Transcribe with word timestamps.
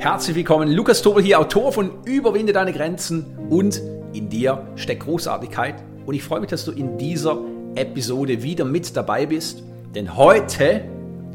Herzlich 0.00 0.36
willkommen, 0.36 0.70
Lukas 0.70 1.02
Tobel 1.02 1.24
hier, 1.24 1.40
Autor 1.40 1.72
von 1.72 2.04
Überwinde 2.04 2.52
deine 2.52 2.72
Grenzen 2.72 3.36
und 3.50 3.82
in 4.12 4.28
dir 4.28 4.68
steckt 4.76 5.02
Großartigkeit. 5.02 5.74
Und 6.06 6.14
ich 6.14 6.22
freue 6.22 6.38
mich, 6.38 6.50
dass 6.50 6.64
du 6.64 6.70
in 6.70 6.98
dieser 6.98 7.36
Episode 7.74 8.44
wieder 8.44 8.64
mit 8.64 8.96
dabei 8.96 9.26
bist, 9.26 9.64
denn 9.96 10.16
heute 10.16 10.84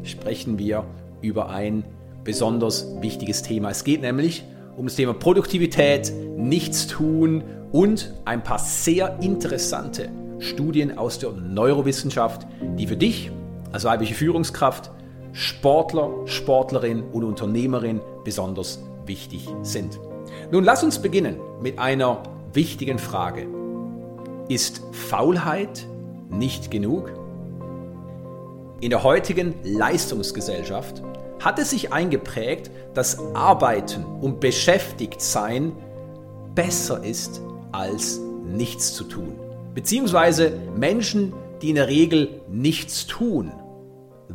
sprechen 0.02 0.58
wir 0.58 0.86
über 1.20 1.50
ein 1.50 1.84
besonders 2.24 2.86
wichtiges 3.02 3.42
Thema. 3.42 3.68
Es 3.68 3.84
geht 3.84 4.00
nämlich 4.00 4.44
um 4.78 4.86
das 4.86 4.96
Thema 4.96 5.12
Produktivität, 5.12 6.10
Nichtstun 6.38 7.44
und 7.70 8.14
ein 8.24 8.42
paar 8.42 8.58
sehr 8.58 9.18
interessante 9.20 10.08
Studien 10.38 10.96
aus 10.96 11.18
der 11.18 11.32
Neurowissenschaft, 11.32 12.46
die 12.78 12.86
für 12.86 12.96
dich 12.96 13.30
als 13.72 13.84
weibliche 13.84 14.14
Führungskraft 14.14 14.90
Sportler, 15.34 16.10
Sportlerin 16.26 17.02
und 17.12 17.24
Unternehmerin 17.24 18.00
besonders 18.22 18.80
wichtig 19.04 19.48
sind. 19.62 19.98
Nun 20.52 20.62
lass 20.62 20.84
uns 20.84 21.00
beginnen 21.02 21.40
mit 21.60 21.78
einer 21.80 22.22
wichtigen 22.52 22.98
Frage. 23.00 23.48
Ist 24.48 24.82
Faulheit 24.92 25.86
nicht 26.30 26.70
genug? 26.70 27.12
In 28.80 28.90
der 28.90 29.02
heutigen 29.02 29.54
Leistungsgesellschaft 29.64 31.02
hat 31.40 31.58
es 31.58 31.70
sich 31.70 31.92
eingeprägt, 31.92 32.70
dass 32.94 33.18
Arbeiten 33.34 34.04
und 34.04 34.38
Beschäftigtsein 34.38 35.72
besser 36.54 37.02
ist 37.02 37.42
als 37.72 38.20
nichts 38.44 38.94
zu 38.94 39.02
tun. 39.02 39.34
Beziehungsweise 39.74 40.52
Menschen, 40.76 41.32
die 41.60 41.70
in 41.70 41.74
der 41.74 41.88
Regel 41.88 42.40
nichts 42.48 43.08
tun, 43.08 43.52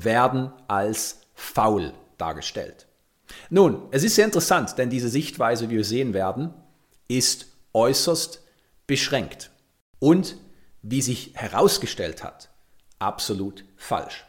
werden 0.04 0.52
als 0.68 1.22
faul 1.34 1.94
dargestellt. 2.18 2.88
Nun, 3.50 3.84
es 3.92 4.04
ist 4.04 4.16
sehr 4.16 4.26
interessant, 4.26 4.78
denn 4.78 4.90
diese 4.90 5.10
Sichtweise, 5.10 5.70
wie 5.70 5.78
wir 5.78 5.84
sehen 5.84 6.14
werden, 6.14 6.54
ist 7.08 7.48
äußerst 7.74 8.44
beschränkt 8.88 9.52
und, 10.00 10.38
wie 10.82 11.02
sich 11.02 11.32
herausgestellt 11.36 12.24
hat, 12.24 12.50
absolut 13.00 13.66
falsch. 13.78 14.26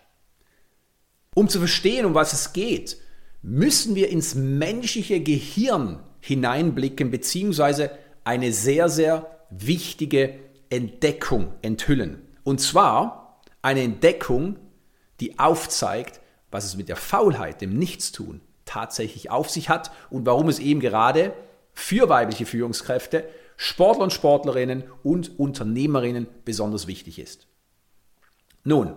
Um 1.35 1.49
zu 1.49 1.59
verstehen, 1.59 2.07
um 2.07 2.15
was 2.15 2.33
es 2.33 2.53
geht, 2.53 2.99
müssen 3.43 3.95
wir 3.95 4.11
ins 4.11 4.34
menschliche 4.34 5.21
Gehirn 5.21 6.01
hineinblicken, 6.21 7.11
beziehungsweise 7.11 7.91
eine 8.25 8.53
sehr, 8.53 8.89
sehr 8.89 9.31
wichtige 9.51 10.39
Entdeckung 10.69 11.55
enthüllen. 11.62 12.23
Und 12.45 12.61
zwar 12.61 13.41
eine 13.62 13.83
Entdeckung, 13.83 14.57
die 15.21 15.39
aufzeigt, 15.39 16.21
was 16.51 16.65
es 16.65 16.77
mit 16.77 16.89
der 16.89 16.97
Faulheit, 16.97 17.61
dem 17.61 17.79
Nichtstun 17.79 18.41
tatsächlich 18.65 19.31
auf 19.31 19.51
sich 19.51 19.69
hat 19.69 19.91
und 20.11 20.27
warum 20.27 20.49
es 20.49 20.59
eben 20.59 20.81
gerade 20.81 21.33
für 21.73 22.09
weibliche 22.09 22.47
Führungskräfte, 22.47 23.29
Sportler 23.57 24.05
und 24.05 24.12
Sportlerinnen 24.12 24.85
und 25.03 25.39
Unternehmerinnen 25.39 26.27
besonders 26.45 26.87
wichtig 26.87 27.19
ist. 27.19 27.47
Nun, 28.65 28.95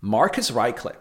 Marcus 0.00 0.54
Reichle 0.54 0.94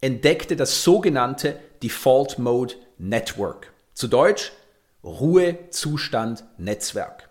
entdeckte 0.00 0.56
das 0.56 0.82
sogenannte 0.82 1.58
Default 1.82 2.38
Mode 2.38 2.74
Network, 2.98 3.72
zu 3.92 4.08
Deutsch 4.08 4.52
Ruhezustand 5.04 6.44
Netzwerk. 6.58 7.30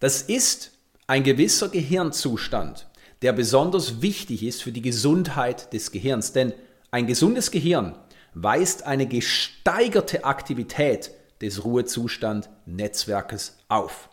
Das 0.00 0.22
ist 0.22 0.72
ein 1.06 1.22
gewisser 1.22 1.68
Gehirnzustand, 1.68 2.86
der 3.24 3.32
besonders 3.32 4.02
wichtig 4.02 4.42
ist 4.42 4.62
für 4.62 4.70
die 4.70 4.82
Gesundheit 4.82 5.72
des 5.72 5.90
Gehirns. 5.90 6.34
Denn 6.34 6.52
ein 6.90 7.06
gesundes 7.06 7.50
Gehirn 7.50 7.98
weist 8.34 8.84
eine 8.84 9.06
gesteigerte 9.06 10.24
Aktivität 10.24 11.10
des 11.40 11.64
Ruhezustand-Netzwerkes 11.64 13.56
auf. 13.68 14.10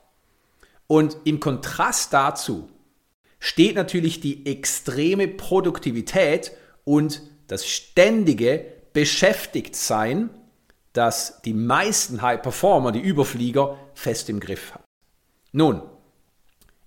Und 0.87 1.17
im 1.25 1.41
Kontrast 1.41 2.13
dazu 2.13 2.69
steht 3.37 3.75
natürlich 3.75 4.21
die 4.21 4.45
extreme 4.45 5.27
Produktivität 5.27 6.53
und 6.85 7.21
das 7.47 7.67
ständige 7.67 8.65
Beschäftigtsein, 8.93 10.29
das 10.93 11.41
die 11.41 11.53
meisten 11.53 12.21
High 12.21 12.41
Performer, 12.41 12.93
die 12.93 13.01
Überflieger, 13.01 13.77
fest 13.93 14.29
im 14.29 14.39
Griff 14.39 14.73
haben. 14.73 14.85
Nun, 15.51 15.81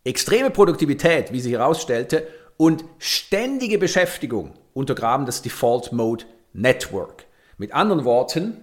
Extreme 0.04 0.50
Produktivität, 0.50 1.32
wie 1.32 1.40
sich 1.40 1.52
herausstellte, 1.52 2.26
und 2.56 2.84
ständige 2.98 3.78
Beschäftigung 3.78 4.52
untergraben 4.74 5.26
das 5.26 5.42
Default 5.42 5.92
Mode 5.92 6.24
Network. 6.52 7.26
Mit 7.56 7.72
anderen 7.72 8.04
Worten, 8.04 8.58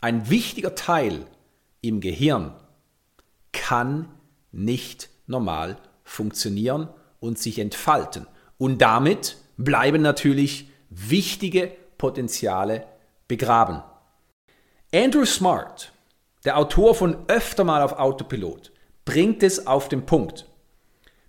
ein 0.00 0.28
wichtiger 0.30 0.74
Teil 0.74 1.26
im 1.80 2.00
Gehirn 2.00 2.54
kann 3.52 4.08
nicht 4.52 5.08
normal 5.26 5.78
funktionieren 6.04 6.88
und 7.20 7.38
sich 7.38 7.58
entfalten. 7.58 8.26
Und 8.58 8.82
damit 8.82 9.36
bleiben 9.56 10.02
natürlich 10.02 10.68
wichtige 10.90 11.72
Potenziale 11.98 12.86
begraben. 13.28 13.82
Andrew 14.94 15.24
Smart, 15.24 15.92
der 16.44 16.58
Autor 16.58 16.94
von 16.94 17.16
Öfter 17.28 17.64
mal 17.64 17.82
auf 17.82 17.98
Autopilot, 17.98 18.72
bringt 19.04 19.42
es 19.42 19.66
auf 19.66 19.88
den 19.88 20.06
Punkt. 20.06 20.45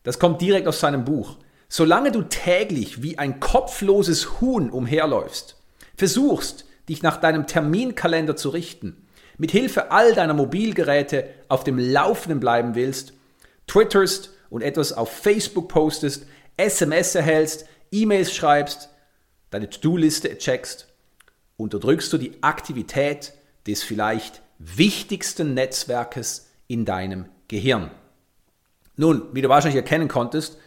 Das 0.07 0.19
kommt 0.19 0.40
direkt 0.40 0.69
aus 0.69 0.79
seinem 0.79 1.03
Buch. 1.03 1.35
Solange 1.68 2.13
du 2.13 2.22
täglich 2.22 3.03
wie 3.03 3.18
ein 3.18 3.41
kopfloses 3.41 4.40
Huhn 4.40 4.69
umherläufst, 4.69 5.57
versuchst, 5.97 6.63
dich 6.88 7.03
nach 7.03 7.18
deinem 7.18 7.45
Terminkalender 7.45 8.38
zu 8.38 8.47
richten, 8.47 9.06
mit 9.38 9.51
Hilfe 9.51 9.91
all 9.91 10.13
deiner 10.13 10.34
Mobilgeräte 10.34 11.28
auf 11.50 11.66
dem 11.66 11.78
Laufenden 11.78 12.40
bleiben 12.40 12.73
willst, 12.73 13.12
twitterst 13.68 14.31
und 14.50 14.62
etwas 14.62 14.94
auf 14.94 15.12
Facebook 15.12 15.68
postest, 15.68 16.25
SMS 16.56 17.13
erhältst, 17.13 17.66
E-Mails 17.91 18.34
schreibst, 18.34 18.88
deine 19.50 19.69
To-Do-Liste 19.69 20.38
checkst, 20.38 20.88
unterdrückst 21.57 22.13
du 22.13 22.18
die 22.18 22.41
Aktivität 22.44 23.34
des 23.68 23.84
vielleicht 23.84 24.41
wichtigsten 24.57 25.53
Netzwerkes 25.53 26.50
in 26.69 26.85
deinem 26.85 27.25
Gehirn. 27.50 27.91
Nun, 28.97 29.23
wie 29.31 29.41
du 29.41 29.49
wahrscheinlich 29.49 29.77
erkennen 29.77 30.07
konntest, 30.07 30.57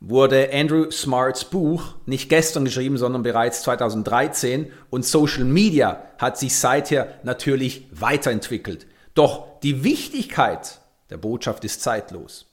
wurde 0.00 0.50
Andrew 0.52 0.90
Smarts 0.90 1.44
Buch 1.44 1.94
nicht 2.06 2.28
gestern 2.28 2.64
geschrieben, 2.64 2.96
sondern 2.98 3.22
bereits 3.22 3.62
2013 3.62 4.70
und 4.90 5.04
Social 5.04 5.44
Media 5.44 6.02
hat 6.18 6.38
sich 6.38 6.56
seither 6.56 7.18
natürlich 7.22 7.86
weiterentwickelt. 7.90 8.86
Doch 9.14 9.60
die 9.62 9.84
Wichtigkeit 9.84 10.80
der 11.10 11.16
Botschaft 11.16 11.64
ist 11.64 11.82
zeitlos. 11.82 12.46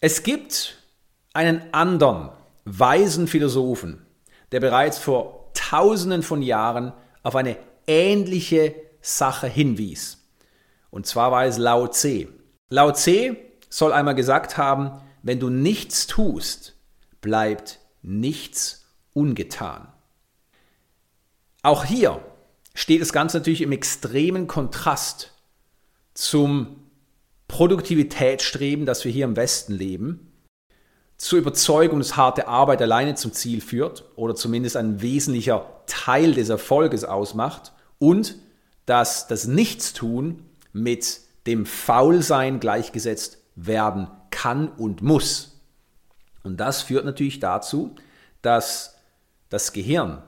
Es 0.00 0.22
gibt 0.22 0.78
einen 1.32 1.62
anderen 1.72 2.30
weisen 2.64 3.26
Philosophen, 3.26 4.06
der 4.52 4.60
bereits 4.60 4.98
vor 4.98 5.50
tausenden 5.54 6.22
von 6.22 6.42
Jahren 6.42 6.92
auf 7.22 7.36
eine 7.36 7.56
ähnliche 7.86 8.74
Sache 9.00 9.46
hinwies. 9.46 10.18
Und 10.90 11.06
zwar 11.06 11.32
war 11.32 11.44
es 11.44 11.58
Lao 11.58 11.88
Tse. 11.88 12.28
Lao 12.68 12.92
Tse 12.92 13.36
soll 13.70 13.92
einmal 13.92 14.14
gesagt 14.14 14.56
haben, 14.56 15.00
wenn 15.22 15.40
du 15.40 15.48
nichts 15.48 16.06
tust, 16.06 16.76
bleibt 17.20 17.80
nichts 18.02 18.86
ungetan. 19.12 19.88
Auch 21.62 21.84
hier 21.84 22.22
steht 22.74 23.00
das 23.00 23.12
Ganze 23.12 23.38
natürlich 23.38 23.62
im 23.62 23.72
extremen 23.72 24.46
Kontrast 24.46 25.32
zum 26.14 26.76
Produktivitätsstreben, 27.48 28.86
das 28.86 29.04
wir 29.04 29.12
hier 29.12 29.24
im 29.24 29.36
Westen 29.36 29.72
leben, 29.72 30.32
zur 31.16 31.40
Überzeugung, 31.40 31.98
dass 31.98 32.16
harte 32.16 32.46
Arbeit 32.46 32.80
alleine 32.80 33.16
zum 33.16 33.32
Ziel 33.32 33.60
führt 33.60 34.04
oder 34.14 34.36
zumindest 34.36 34.76
ein 34.76 35.02
wesentlicher 35.02 35.82
Teil 35.86 36.34
des 36.34 36.48
Erfolges 36.48 37.04
ausmacht 37.04 37.72
und 37.98 38.36
dass 38.86 39.26
das 39.26 39.46
Nichtstun 39.46 40.44
mit 40.72 41.20
dem 41.46 41.66
Faulsein 41.66 42.60
gleichgesetzt 42.60 43.38
werden 43.54 44.08
kann 44.30 44.68
und 44.68 45.02
muss. 45.02 45.60
Und 46.42 46.58
das 46.58 46.82
führt 46.82 47.04
natürlich 47.04 47.40
dazu, 47.40 47.94
dass 48.42 48.96
das 49.48 49.72
Gehirn 49.72 50.22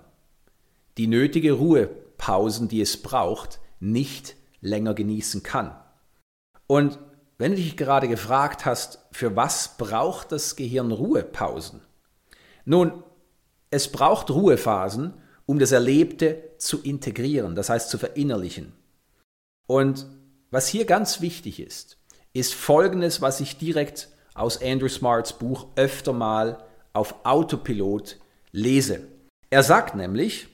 die 0.98 1.06
nötige 1.06 1.52
Ruhepausen, 1.52 2.68
die 2.68 2.80
es 2.80 3.00
braucht, 3.00 3.60
nicht 3.78 4.36
länger 4.60 4.94
genießen 4.94 5.42
kann. 5.42 5.74
Und 6.66 6.98
wenn 7.38 7.52
du 7.52 7.56
dich 7.56 7.76
gerade 7.76 8.08
gefragt 8.08 8.66
hast, 8.66 8.98
für 9.12 9.34
was 9.36 9.76
braucht 9.78 10.32
das 10.32 10.56
Gehirn 10.56 10.92
Ruhepausen? 10.92 11.80
Nun, 12.66 13.02
es 13.70 13.90
braucht 13.90 14.30
Ruhephasen, 14.30 15.14
um 15.46 15.58
das 15.58 15.72
Erlebte 15.72 16.50
zu 16.58 16.82
integrieren, 16.82 17.54
das 17.54 17.70
heißt 17.70 17.88
zu 17.88 17.98
verinnerlichen. 17.98 18.72
Und 19.66 20.06
was 20.50 20.68
hier 20.68 20.84
ganz 20.84 21.20
wichtig 21.20 21.60
ist, 21.60 21.96
ist 22.32 22.54
Folgendes, 22.54 23.20
was 23.20 23.40
ich 23.40 23.58
direkt 23.58 24.08
aus 24.34 24.60
Andrew 24.62 24.88
Smarts 24.88 25.32
Buch 25.32 25.66
öfter 25.76 26.12
mal 26.12 26.64
auf 26.92 27.14
Autopilot 27.24 28.18
lese. 28.52 29.06
Er 29.50 29.62
sagt 29.62 29.94
nämlich, 29.94 30.48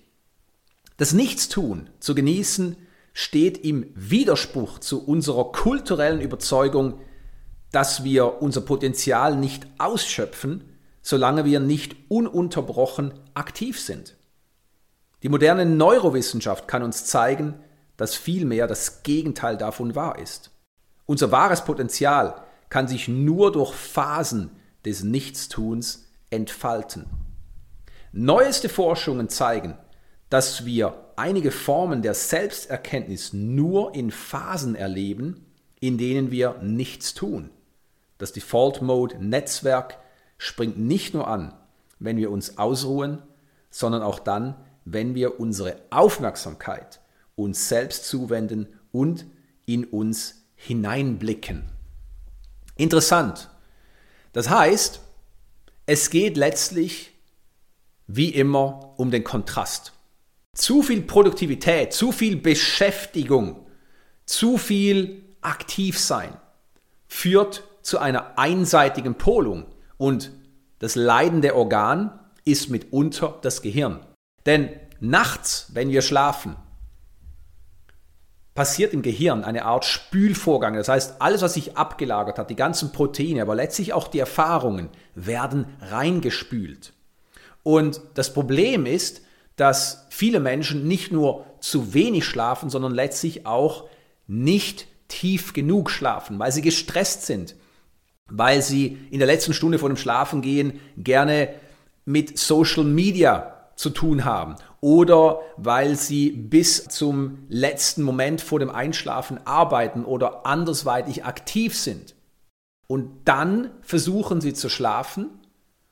Das 0.96 1.12
Nichtstun 1.12 1.90
zu 2.00 2.14
genießen 2.14 2.76
steht 3.12 3.58
im 3.64 3.90
Widerspruch 3.94 4.78
zu 4.78 5.06
unserer 5.06 5.52
kulturellen 5.52 6.20
Überzeugung, 6.20 7.00
dass 7.72 8.04
wir 8.04 8.43
unser 8.43 8.60
Potenzial 8.60 9.37
nicht 9.37 9.66
ausschöpfen, 9.78 10.64
solange 11.02 11.44
wir 11.44 11.60
nicht 11.60 11.96
ununterbrochen 12.08 13.14
aktiv 13.34 13.81
sind. 13.81 14.16
Die 15.22 15.28
moderne 15.28 15.66
Neurowissenschaft 15.66 16.69
kann 16.69 16.82
uns 16.82 17.06
zeigen, 17.06 17.54
dass 17.96 18.14
vielmehr 18.14 18.66
das 18.66 19.02
Gegenteil 19.02 19.56
davon 19.56 19.94
wahr 19.94 20.19
ist. 20.19 20.50
Unser 21.06 21.31
wahres 21.32 21.64
Potenzial 21.64 22.43
kann 22.69 22.88
sich 22.88 23.08
nur 23.08 23.52
durch 23.52 23.72
Phasen 23.72 24.50
des 24.84 25.02
Nichtstuns 25.02 26.08
entfalten. 26.31 27.06
Neueste 28.12 28.69
Forschungen 28.69 29.28
zeigen, 29.28 29.76
dass 30.31 30.64
wir 30.64 31.12
einige 31.16 31.50
Formen 31.50 32.02
der 32.02 32.14
Selbsterkenntnis 32.14 33.32
nur 33.32 33.94
in 33.94 34.10
Phasen 34.10 34.75
erleben, 34.75 35.46
in 35.81 35.98
denen 35.98 36.31
wir 36.31 36.56
nichts 36.62 37.14
tun. 37.14 37.50
Das 38.19 38.32
Default 38.32 38.82
Mode 38.82 39.19
Netzwerk 39.19 39.98
springt 40.38 40.78
nicht 40.78 41.14
nur 41.14 41.28
an, 41.28 41.54
wenn 41.98 42.16
wir 42.16 42.31
uns 42.31 42.58
ausruhen, 42.58 43.22
sondern 43.70 44.02
auch 44.02 44.19
dann, 44.19 44.56
wenn 44.84 45.14
wir 45.14 45.38
unsere 45.40 45.76
Aufmerksamkeit 45.90 47.00
uns 47.36 47.68
selbst 47.68 48.06
zuwenden 48.06 48.66
und 48.90 49.26
in 49.66 49.84
uns 49.84 50.46
hineinblicken. 50.56 51.70
Interessant. 52.76 53.50
Das 54.32 54.50
heißt, 54.50 55.00
es 55.86 56.10
geht 56.10 56.36
letztlich 56.36 57.12
wie 58.06 58.30
immer 58.30 58.94
um 58.96 59.10
den 59.10 59.24
Kontrast. 59.24 59.92
Zu 60.54 60.82
viel 60.82 61.02
Produktivität, 61.02 61.92
zu 61.92 62.12
viel 62.12 62.36
Beschäftigung, 62.36 63.66
zu 64.24 64.58
viel 64.58 65.22
Aktivsein 65.42 66.36
führt 67.06 67.62
zu 67.82 67.98
einer 67.98 68.38
einseitigen 68.38 69.14
Polung 69.14 69.66
und 69.96 70.32
das 70.78 70.96
leidende 70.96 71.54
Organ 71.54 72.18
ist 72.44 72.68
mitunter 72.68 73.38
das 73.42 73.62
Gehirn. 73.62 74.04
Denn 74.44 74.70
nachts, 75.00 75.70
wenn 75.72 75.90
wir 75.90 76.02
schlafen, 76.02 76.56
passiert 78.56 78.93
im 78.93 79.03
Gehirn 79.03 79.44
eine 79.44 79.64
Art 79.67 79.85
Spülvorgang. 79.85 80.75
Das 80.75 80.88
heißt, 80.88 81.17
alles, 81.20 81.43
was 81.43 81.55
sich 81.55 81.76
abgelagert 81.76 82.38
hat, 82.38 82.50
die 82.50 82.56
ganzen 82.56 82.91
Proteine, 82.91 83.43
aber 83.43 83.55
letztlich 83.55 83.93
auch 83.93 84.08
die 84.08 84.19
Erfahrungen, 84.19 84.88
werden 85.14 85.67
reingespült. 85.81 86.93
Und 87.62 88.00
das 88.14 88.32
Problem 88.32 88.87
ist, 88.87 89.20
dass 89.55 90.06
viele 90.11 90.41
Menschen 90.41 90.88
nicht 90.88 91.12
nur 91.12 91.44
zu 91.61 91.94
wenig 91.94 92.25
schlafen, 92.25 92.70
sondern 92.70 92.94
letztlich 92.94 93.47
auch 93.47 93.85
nicht 94.26 94.87
tief 95.08 95.53
genug 95.53 95.91
schlafen, 95.91 96.38
weil 96.38 96.50
sie 96.50 96.62
gestresst 96.62 97.26
sind, 97.26 97.55
weil 98.29 98.62
sie 98.62 98.99
in 99.11 99.19
der 99.19 99.29
letzten 99.29 99.55
Stunde 99.55 99.79
vor 99.79 99.88
dem 99.88 99.97
Schlafengehen 99.97 100.81
gerne 100.97 101.50
mit 102.05 102.38
Social 102.38 102.85
Media 102.85 103.56
zu 103.76 103.90
tun 103.90 104.25
haben 104.25 104.56
oder 104.81 105.40
weil 105.56 105.96
sie 105.96 106.31
bis 106.31 106.88
zum 106.88 107.46
letzten 107.49 108.02
Moment 108.02 108.40
vor 108.40 108.58
dem 108.58 108.70
Einschlafen 108.70 109.38
arbeiten 109.46 110.05
oder 110.05 110.46
andersweitig 110.46 111.25
aktiv 111.25 111.78
sind. 111.78 112.14
Und 112.88 113.11
dann 113.26 113.70
versuchen 113.82 114.40
sie 114.40 114.55
zu 114.55 114.69
schlafen 114.69 115.28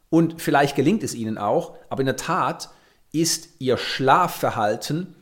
und 0.09 0.41
vielleicht 0.41 0.77
gelingt 0.77 1.03
es 1.03 1.15
ihnen 1.15 1.39
auch, 1.39 1.77
aber 1.89 2.01
in 2.01 2.07
der 2.07 2.17
Tat 2.17 2.71
ist 3.13 3.49
ihr 3.59 3.77
Schlafverhalten 3.77 5.15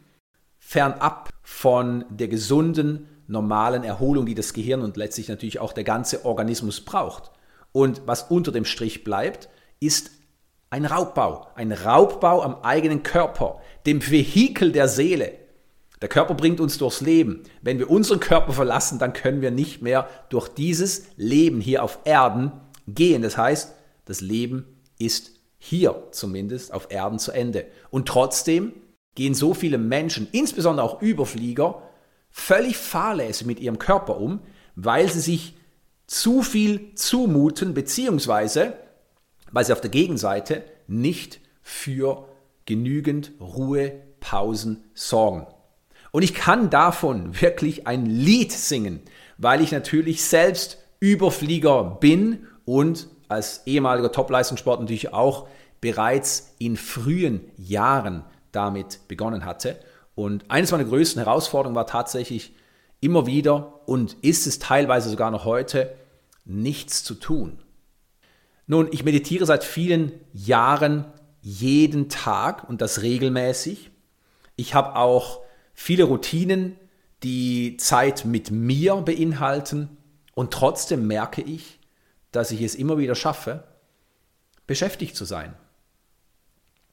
fernab 0.59 1.31
von 1.43 2.05
der 2.11 2.29
gesunden, 2.29 3.09
normalen 3.27 3.85
Erholung, 3.85 4.27
die 4.27 4.35
das 4.35 4.53
Gehirn 4.53 4.83
und 4.83 4.97
letztlich 4.97 5.29
natürlich 5.29 5.59
auch 5.59 5.73
der 5.73 5.85
ganze 5.85 6.25
Organismus 6.25 6.81
braucht. 6.81 7.31
Und 7.73 8.03
was 8.07 8.25
unter 8.25 8.53
dem 8.53 8.65
Strich 8.65 9.03
bleibt, 9.03 9.49
ist 9.81 10.11
ein 10.73 10.87
Raubbau, 10.87 11.49
ein 11.55 11.71
Raubbau 11.71 12.41
am 12.43 12.57
eigenen 12.63 13.03
Körper, 13.03 13.61
dem 13.85 14.01
Vehikel 14.01 14.73
der 14.73 14.89
Seele. 14.89 15.35
Der 16.01 16.09
Körper 16.09 16.33
bringt 16.33 16.61
uns 16.61 16.79
durchs 16.79 17.03
Leben. 17.03 17.43
Wenn 17.61 17.79
wir 17.79 17.91
unseren 17.91 18.21
Körper 18.21 18.55
verlassen, 18.55 18.99
dann 18.99 19.13
können 19.13 19.43
wir 19.43 19.51
nicht 19.51 19.83
mehr 19.83 20.09
durch 20.31 20.49
dieses 20.49 21.05
Leben 21.17 21.61
hier 21.61 21.83
auf 21.83 21.99
Erden 22.05 22.53
gehen. 22.89 23.21
Das 23.21 23.37
heißt, 23.37 23.75
das 24.07 24.23
Leben 24.23 24.65
ist 24.99 25.33
hier 25.59 26.05
zumindest 26.11 26.73
auf 26.73 26.87
Erden 26.91 27.19
zu 27.19 27.33
Ende. 27.33 27.67
Und 27.91 28.09
trotzdem 28.09 28.73
gehen 29.15 29.35
so 29.35 29.53
viele 29.53 29.77
Menschen, 29.77 30.27
insbesondere 30.33 30.87
auch 30.87 31.03
Überflieger, 31.03 31.83
völlig 32.31 32.79
fahrlässig 32.79 33.47
mit 33.47 33.61
ihrem 33.61 33.79
Körper 33.79 34.19
um, 34.19 34.41
weil 34.75 35.07
sie 35.11 35.21
sich 35.21 35.55
zu 36.07 36.41
viel 36.41 36.95
zumuten, 36.95 37.75
beziehungsweise 37.75 38.73
weil 39.53 39.65
sie 39.65 39.73
auf 39.73 39.81
der 39.81 39.91
Gegenseite 39.91 40.65
nicht 40.89 41.41
für 41.63 42.29
genügend 42.67 43.33
Ruhepausen 43.41 44.85
sorgen. 44.95 45.47
Und 46.11 46.23
ich 46.23 46.35
kann 46.35 46.69
davon 46.71 47.41
wirklich 47.41 47.87
ein 47.87 48.07
Lied 48.07 48.53
singen, 48.53 49.01
weil 49.39 49.61
ich 49.61 49.73
natürlich 49.73 50.25
selbst 50.25 50.79
Überflieger 51.01 51.99
bin 52.01 52.47
und 52.65 53.09
als 53.29 53.67
ehemaliger 53.67 54.13
Top-Leistungssport 54.13 54.81
natürlich 54.81 55.13
auch 55.13 55.49
bereits 55.81 56.55
in 56.59 56.77
frühen 56.77 57.41
Jahren 57.57 58.25
damit 58.53 59.01
begonnen 59.09 59.45
hatte. 59.45 59.79
Und 60.15 60.51
eines 60.51 60.71
meiner 60.71 60.85
größten 60.85 61.23
Herausforderungen 61.23 61.75
war 61.75 61.87
tatsächlich 61.87 62.55
immer 63.01 63.27
wieder 63.27 63.81
und 63.87 64.17
ist 64.21 64.47
es 64.47 64.59
teilweise 64.59 65.11
sogar 65.11 65.31
noch 65.31 65.45
heute, 65.45 65.95
nichts 66.45 67.03
zu 67.03 67.15
tun. 67.15 67.59
Nun, 68.67 68.89
ich 68.93 69.05
meditiere 69.05 69.47
seit 69.47 69.65
vielen 69.65 70.13
Jahren 70.33 71.07
jeden 71.41 72.09
Tag 72.09 72.69
und 72.69 72.81
das 72.81 73.03
regelmäßig. 73.03 73.91
Ich 74.57 74.75
habe 74.75 74.97
auch 74.97 75.41
viele 75.75 76.05
Routinen, 76.05 76.77
die 77.23 77.77
Zeit 77.77 78.25
mit 78.25 78.51
mir 78.51 78.97
beinhalten 78.97 79.97
und 80.35 80.53
trotzdem 80.53 81.07
merke 81.07 81.43
ich, 81.43 81.81
dass 82.31 82.51
ich 82.51 82.63
es 82.63 82.75
immer 82.75 82.99
wieder 82.99 83.15
schaffe, 83.15 83.65
beschäftigt 84.67 85.17
zu 85.17 85.25
sein. 85.25 85.55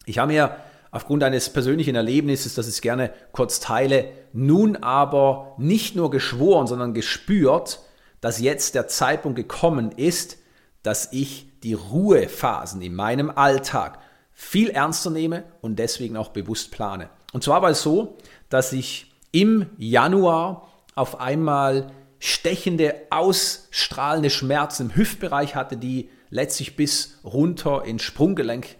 Ich 0.05 0.17
habe 0.17 0.33
mir 0.33 0.57
aufgrund 0.91 1.23
eines 1.23 1.51
persönlichen 1.51 1.95
Erlebnisses, 1.95 2.55
das 2.55 2.67
ich 2.67 2.81
gerne 2.81 3.13
kurz 3.31 3.59
teile, 3.59 4.11
nun 4.33 4.75
aber 4.77 5.55
nicht 5.57 5.95
nur 5.95 6.09
geschworen, 6.09 6.67
sondern 6.67 6.93
gespürt, 6.93 7.79
dass 8.21 8.39
jetzt 8.39 8.75
der 8.75 8.87
Zeitpunkt 8.87 9.35
gekommen 9.35 9.91
ist, 9.91 10.37
dass 10.83 11.13
ich 11.13 11.48
die 11.63 11.73
Ruhephasen 11.73 12.81
in 12.81 12.95
meinem 12.95 13.29
Alltag 13.29 13.99
viel 14.33 14.69
ernster 14.69 15.09
nehme 15.09 15.43
und 15.61 15.77
deswegen 15.77 16.17
auch 16.17 16.29
bewusst 16.29 16.71
plane. 16.71 17.09
Und 17.33 17.43
zwar 17.43 17.61
war 17.61 17.69
es 17.69 17.81
so, 17.81 18.17
dass 18.49 18.73
ich 18.73 19.13
im 19.31 19.67
Januar 19.77 20.69
auf 20.95 21.19
einmal 21.19 21.91
stechende, 22.19 22.95
ausstrahlende 23.09 24.29
Schmerzen 24.29 24.89
im 24.89 24.95
Hüftbereich 24.95 25.55
hatte, 25.55 25.77
die 25.77 26.09
letztlich 26.29 26.75
bis 26.75 27.19
runter 27.23 27.85
ins 27.85 28.03
Sprunggelenk 28.03 28.75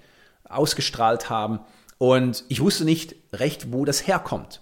ausgestrahlt 0.47 1.29
haben. 1.29 1.59
Und 1.97 2.43
ich 2.47 2.61
wusste 2.61 2.85
nicht 2.85 3.15
recht, 3.33 3.71
wo 3.71 3.85
das 3.85 4.07
herkommt. 4.07 4.61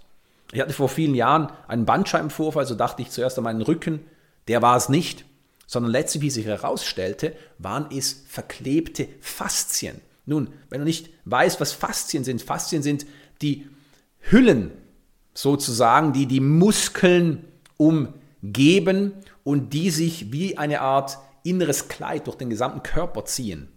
Ich 0.52 0.62
hatte 0.62 0.74
vor 0.74 0.90
vielen 0.90 1.16
Jahren 1.16 1.52
einen 1.68 1.86
Bandscheibenvorfall, 1.86 2.66
so 2.66 2.76
dachte 2.76 3.02
ich 3.02 3.10
zuerst 3.10 3.38
an 3.38 3.44
meinen 3.44 3.62
Rücken. 3.62 4.06
Der 4.48 4.62
war 4.62 4.78
es 4.78 4.90
nicht, 4.90 5.26
sondern 5.68 5.92
letztlich, 5.92 6.24
wie 6.24 6.30
sich 6.30 6.46
herausstellte, 6.46 7.36
waren 7.60 7.88
es 7.96 8.24
verklebte 8.28 9.08
Faszien. 9.20 10.02
Nun, 10.26 10.50
wenn 10.70 10.80
du 10.80 10.86
nicht 10.86 11.10
weißt, 11.26 11.62
was 11.62 11.74
Faszien 11.74 12.24
sind, 12.24 12.42
Faszien 12.42 12.82
sind 12.82 13.06
die 13.42 13.68
Hüllen 14.20 14.72
sozusagen, 15.34 16.14
die 16.14 16.26
die 16.26 16.40
Muskeln 16.40 17.46
um 17.78 18.14
geben 18.42 19.14
und 19.44 19.74
die 19.74 19.92
sich 19.92 20.32
wie 20.32 20.58
eine 20.58 20.82
Art 20.82 21.18
inneres 21.44 21.88
Kleid 21.88 22.28
durch 22.28 22.38
den 22.38 22.50
gesamten 22.50 22.84
Körper 22.84 23.26
ziehen. 23.26 23.70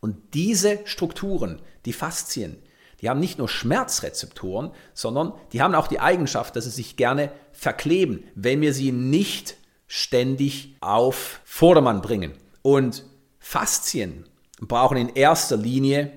Und 0.00 0.34
diese 0.34 0.80
Strukturen, 0.84 1.60
die 1.84 1.92
Faszien, 1.92 2.56
die 3.00 3.08
haben 3.08 3.20
nicht 3.20 3.38
nur 3.38 3.48
Schmerzrezeptoren, 3.48 4.70
sondern 4.94 5.32
die 5.52 5.62
haben 5.62 5.74
auch 5.74 5.88
die 5.88 6.00
Eigenschaft, 6.00 6.56
dass 6.56 6.64
sie 6.64 6.70
sich 6.70 6.96
gerne 6.96 7.30
verkleben, 7.52 8.24
wenn 8.34 8.60
wir 8.60 8.72
sie 8.72 8.92
nicht 8.92 9.56
ständig 9.86 10.76
auf 10.80 11.40
Vordermann 11.44 12.02
bringen. 12.02 12.32
Und 12.62 13.04
Faszien 13.38 14.26
brauchen 14.60 14.96
in 14.96 15.10
erster 15.10 15.56
Linie 15.56 16.12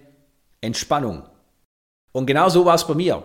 Entspannung. 0.62 1.24
Und 2.12 2.26
genau 2.26 2.50
so 2.50 2.66
war 2.66 2.76
es 2.76 2.88
bei 2.88 2.96
mir. 2.96 3.24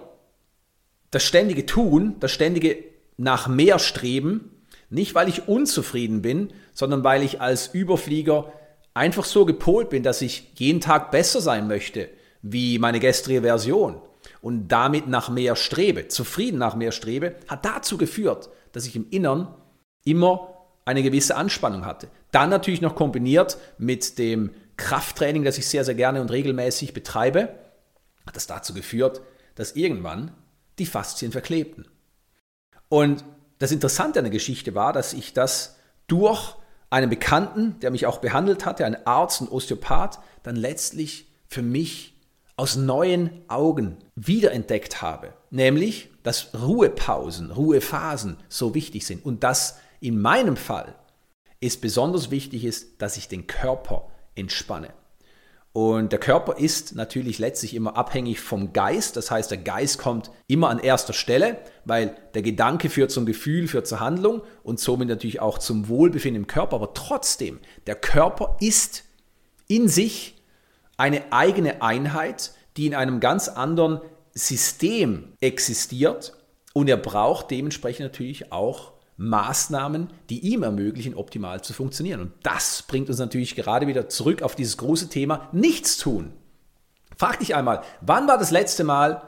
Das 1.10 1.22
ständige 1.22 1.66
Tun, 1.66 2.16
das 2.20 2.32
ständige 2.32 2.84
nach 3.16 3.48
mehr 3.48 3.78
streben, 3.78 4.50
nicht 4.90 5.14
weil 5.14 5.28
ich 5.28 5.48
unzufrieden 5.48 6.22
bin, 6.22 6.52
sondern 6.72 7.04
weil 7.04 7.22
ich 7.22 7.40
als 7.40 7.68
Überflieger 7.68 8.52
einfach 8.92 9.24
so 9.24 9.44
gepolt 9.44 9.90
bin, 9.90 10.02
dass 10.02 10.22
ich 10.22 10.52
jeden 10.56 10.80
Tag 10.80 11.10
besser 11.10 11.40
sein 11.40 11.66
möchte 11.66 12.08
wie 12.42 12.78
meine 12.78 13.00
gestrige 13.00 13.42
Version. 13.42 14.00
und 14.40 14.68
damit 14.68 15.06
nach 15.06 15.30
mehr 15.30 15.56
strebe, 15.56 16.08
zufrieden 16.08 16.58
nach 16.58 16.76
mehr 16.76 16.92
strebe, 16.92 17.36
hat 17.48 17.64
dazu 17.64 17.96
geführt, 17.96 18.50
dass 18.72 18.86
ich 18.86 18.94
im 18.94 19.06
Innern 19.10 19.54
immer 20.04 20.54
eine 20.84 21.02
gewisse 21.02 21.36
Anspannung 21.36 21.84
hatte. 21.84 22.08
Dann 22.30 22.50
natürlich 22.50 22.80
noch 22.80 22.94
kombiniert 22.94 23.58
mit 23.78 24.18
dem 24.18 24.50
Krafttraining, 24.76 25.44
das 25.44 25.58
ich 25.58 25.68
sehr, 25.68 25.84
sehr 25.84 25.94
gerne 25.94 26.20
und 26.20 26.30
regelmäßig 26.30 26.92
betreibe, 26.92 27.54
hat 28.26 28.36
das 28.36 28.46
dazu 28.46 28.74
geführt, 28.74 29.20
dass 29.54 29.76
irgendwann 29.76 30.32
die 30.78 30.86
Faszien 30.86 31.32
verklebten. 31.32 31.86
Und 32.88 33.24
das 33.58 33.72
Interessante 33.72 34.18
an 34.18 34.24
der 34.24 34.32
Geschichte 34.32 34.74
war, 34.74 34.92
dass 34.92 35.12
ich 35.12 35.32
das 35.32 35.76
durch 36.06 36.56
einen 36.90 37.10
Bekannten, 37.10 37.78
der 37.80 37.90
mich 37.90 38.06
auch 38.06 38.18
behandelt 38.18 38.66
hatte, 38.66 38.84
ein 38.84 39.06
Arzt, 39.06 39.40
ein 39.40 39.48
Osteopath, 39.48 40.18
dann 40.42 40.56
letztlich 40.56 41.28
für 41.48 41.62
mich 41.62 42.14
aus 42.56 42.76
neuen 42.76 43.30
Augen 43.48 43.96
wiederentdeckt 44.14 45.02
habe. 45.02 45.32
Nämlich, 45.50 46.10
dass 46.22 46.50
Ruhepausen, 46.54 47.50
Ruhephasen 47.50 48.36
so 48.48 48.74
wichtig 48.74 49.06
sind 49.06 49.24
und 49.24 49.42
dass 49.42 49.78
in 50.04 50.20
meinem 50.20 50.56
Fall 50.56 50.94
es 51.60 51.78
besonders 51.78 52.30
wichtig 52.30 52.64
ist, 52.64 53.00
dass 53.00 53.16
ich 53.16 53.26
den 53.26 53.46
Körper 53.46 54.10
entspanne. 54.34 54.92
Und 55.72 56.12
der 56.12 56.20
Körper 56.20 56.58
ist 56.58 56.94
natürlich 56.94 57.38
letztlich 57.38 57.74
immer 57.74 57.96
abhängig 57.96 58.38
vom 58.38 58.74
Geist. 58.74 59.16
Das 59.16 59.30
heißt, 59.30 59.50
der 59.50 59.58
Geist 59.58 59.98
kommt 59.98 60.30
immer 60.46 60.68
an 60.68 60.78
erster 60.78 61.14
Stelle, 61.14 61.58
weil 61.86 62.16
der 62.34 62.42
Gedanke 62.42 62.90
führt 62.90 63.10
zum 63.10 63.24
Gefühl, 63.24 63.66
führt 63.66 63.86
zur 63.86 63.98
Handlung 63.98 64.42
und 64.62 64.78
somit 64.78 65.08
natürlich 65.08 65.40
auch 65.40 65.58
zum 65.58 65.88
Wohlbefinden 65.88 66.42
im 66.42 66.46
Körper. 66.46 66.76
Aber 66.76 66.92
trotzdem, 66.92 67.58
der 67.86 67.96
Körper 67.96 68.56
ist 68.60 69.04
in 69.68 69.88
sich 69.88 70.36
eine 70.98 71.32
eigene 71.32 71.80
Einheit, 71.80 72.52
die 72.76 72.86
in 72.86 72.94
einem 72.94 73.20
ganz 73.20 73.48
anderen 73.48 74.00
System 74.34 75.32
existiert 75.40 76.36
und 76.74 76.88
er 76.88 76.98
braucht 76.98 77.50
dementsprechend 77.50 78.04
natürlich 78.04 78.52
auch 78.52 78.93
Maßnahmen, 79.16 80.08
die 80.28 80.40
ihm 80.40 80.62
ermöglichen, 80.62 81.14
optimal 81.14 81.62
zu 81.62 81.72
funktionieren. 81.72 82.20
Und 82.20 82.32
das 82.42 82.82
bringt 82.82 83.08
uns 83.08 83.18
natürlich 83.18 83.54
gerade 83.54 83.86
wieder 83.86 84.08
zurück 84.08 84.42
auf 84.42 84.54
dieses 84.54 84.76
große 84.76 85.08
Thema 85.08 85.48
Nichts 85.52 85.98
tun. 85.98 86.32
Frag 87.16 87.38
dich 87.38 87.54
einmal, 87.54 87.82
wann 88.00 88.26
war 88.26 88.38
das 88.38 88.50
letzte 88.50 88.82
Mal, 88.82 89.22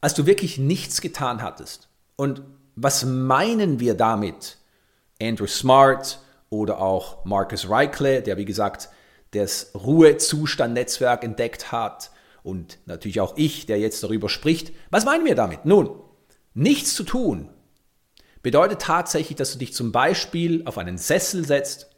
als 0.00 0.14
du 0.14 0.26
wirklich 0.26 0.58
nichts 0.58 1.00
getan 1.00 1.40
hattest? 1.40 1.88
Und 2.16 2.42
was 2.74 3.04
meinen 3.04 3.78
wir 3.78 3.94
damit? 3.94 4.58
Andrew 5.20 5.46
Smart 5.46 6.18
oder 6.50 6.80
auch 6.80 7.24
Marcus 7.24 7.68
Reichle, 7.68 8.22
der 8.22 8.36
wie 8.38 8.44
gesagt 8.44 8.88
das 9.30 9.70
Ruhezustand-Netzwerk 9.74 11.22
entdeckt 11.22 11.70
hat 11.70 12.10
und 12.42 12.78
natürlich 12.86 13.20
auch 13.20 13.36
ich, 13.36 13.66
der 13.66 13.78
jetzt 13.78 14.02
darüber 14.02 14.28
spricht. 14.28 14.72
Was 14.90 15.04
meinen 15.04 15.24
wir 15.24 15.36
damit? 15.36 15.64
Nun, 15.64 15.90
nichts 16.54 16.94
zu 16.94 17.04
tun 17.04 17.48
bedeutet 18.42 18.80
tatsächlich, 18.82 19.36
dass 19.36 19.52
du 19.52 19.58
dich 19.58 19.72
zum 19.72 19.92
Beispiel 19.92 20.62
auf 20.66 20.78
einen 20.78 20.98
Sessel 20.98 21.44
setzt 21.44 21.88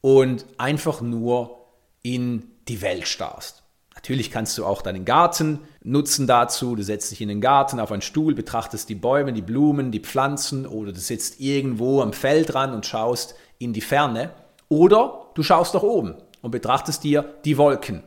und 0.00 0.44
einfach 0.58 1.00
nur 1.00 1.66
in 2.02 2.50
die 2.68 2.82
Welt 2.82 3.08
starrst. 3.08 3.62
Natürlich 3.94 4.30
kannst 4.30 4.56
du 4.58 4.64
auch 4.64 4.82
deinen 4.82 5.04
Garten 5.04 5.60
nutzen 5.84 6.26
dazu. 6.26 6.74
Du 6.74 6.82
setzt 6.82 7.10
dich 7.12 7.20
in 7.20 7.28
den 7.28 7.40
Garten 7.40 7.78
auf 7.78 7.92
einen 7.92 8.02
Stuhl, 8.02 8.34
betrachtest 8.34 8.88
die 8.88 8.94
Bäume, 8.94 9.32
die 9.32 9.42
Blumen, 9.42 9.92
die 9.92 10.00
Pflanzen 10.00 10.66
oder 10.66 10.92
du 10.92 10.98
sitzt 10.98 11.40
irgendwo 11.40 12.00
am 12.00 12.12
Feld 12.12 12.52
dran 12.52 12.72
und 12.72 12.86
schaust 12.86 13.34
in 13.58 13.72
die 13.72 13.80
Ferne. 13.80 14.30
Oder 14.68 15.30
du 15.34 15.42
schaust 15.42 15.74
nach 15.74 15.82
oben 15.82 16.14
und 16.40 16.50
betrachtest 16.50 17.04
dir 17.04 17.24
die 17.44 17.58
Wolken. 17.58 18.02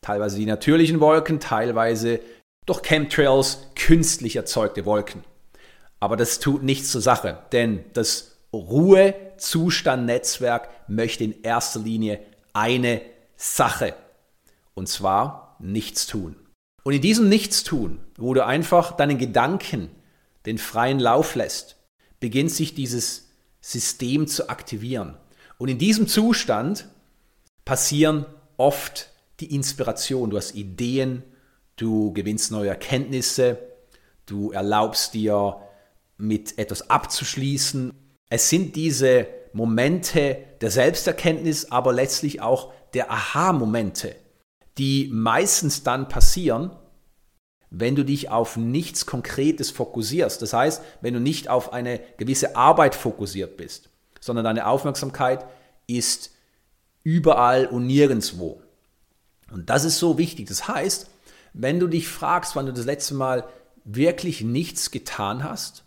Teilweise 0.00 0.36
die 0.36 0.46
natürlichen 0.46 1.00
Wolken, 1.00 1.40
teilweise 1.40 2.20
durch 2.66 2.82
Chemtrails 2.82 3.66
künstlich 3.74 4.36
erzeugte 4.36 4.86
Wolken. 4.86 5.24
Aber 6.04 6.16
das 6.18 6.38
tut 6.38 6.62
nichts 6.62 6.90
zur 6.90 7.00
Sache, 7.00 7.38
denn 7.52 7.82
das 7.94 8.36
Ruhezustand-Netzwerk 8.52 10.68
möchte 10.86 11.24
in 11.24 11.40
erster 11.42 11.80
Linie 11.80 12.20
eine 12.52 13.00
Sache, 13.36 13.94
und 14.74 14.86
zwar 14.86 15.56
nichts 15.60 16.06
tun. 16.06 16.36
Und 16.82 16.92
in 16.92 17.00
diesem 17.00 17.30
Nichtstun, 17.30 18.00
wo 18.18 18.34
du 18.34 18.44
einfach 18.44 18.92
deinen 18.92 19.16
Gedanken 19.16 19.88
den 20.44 20.58
freien 20.58 21.00
Lauf 21.00 21.36
lässt, 21.36 21.78
beginnt 22.20 22.50
sich 22.50 22.74
dieses 22.74 23.30
System 23.62 24.26
zu 24.26 24.50
aktivieren. 24.50 25.16
Und 25.56 25.68
in 25.68 25.78
diesem 25.78 26.06
Zustand 26.06 26.86
passieren 27.64 28.26
oft 28.58 29.08
die 29.40 29.54
Inspiration. 29.54 30.28
Du 30.28 30.36
hast 30.36 30.54
Ideen, 30.54 31.22
du 31.76 32.12
gewinnst 32.12 32.52
neue 32.52 32.68
Erkenntnisse, 32.68 33.56
du 34.26 34.52
erlaubst 34.52 35.14
dir 35.14 35.62
mit 36.16 36.58
etwas 36.58 36.90
abzuschließen. 36.90 37.92
Es 38.30 38.48
sind 38.48 38.76
diese 38.76 39.26
Momente 39.52 40.38
der 40.60 40.70
Selbsterkenntnis, 40.70 41.70
aber 41.70 41.92
letztlich 41.92 42.40
auch 42.40 42.72
der 42.94 43.10
Aha-Momente, 43.10 44.14
die 44.78 45.08
meistens 45.12 45.82
dann 45.82 46.08
passieren, 46.08 46.74
wenn 47.70 47.96
du 47.96 48.04
dich 48.04 48.30
auf 48.30 48.56
nichts 48.56 49.06
Konkretes 49.06 49.70
fokussierst. 49.70 50.40
Das 50.42 50.52
heißt, 50.52 50.82
wenn 51.00 51.14
du 51.14 51.20
nicht 51.20 51.48
auf 51.48 51.72
eine 51.72 52.00
gewisse 52.18 52.56
Arbeit 52.56 52.94
fokussiert 52.94 53.56
bist, 53.56 53.90
sondern 54.20 54.44
deine 54.44 54.66
Aufmerksamkeit 54.66 55.44
ist 55.86 56.30
überall 57.02 57.66
und 57.66 57.86
nirgendwo. 57.86 58.62
Und 59.50 59.70
das 59.70 59.84
ist 59.84 59.98
so 59.98 60.18
wichtig. 60.18 60.48
Das 60.48 60.68
heißt, 60.68 61.08
wenn 61.52 61.78
du 61.78 61.86
dich 61.86 62.08
fragst, 62.08 62.56
wann 62.56 62.66
du 62.66 62.72
das 62.72 62.86
letzte 62.86 63.14
Mal 63.14 63.46
wirklich 63.84 64.40
nichts 64.40 64.90
getan 64.90 65.44
hast, 65.44 65.84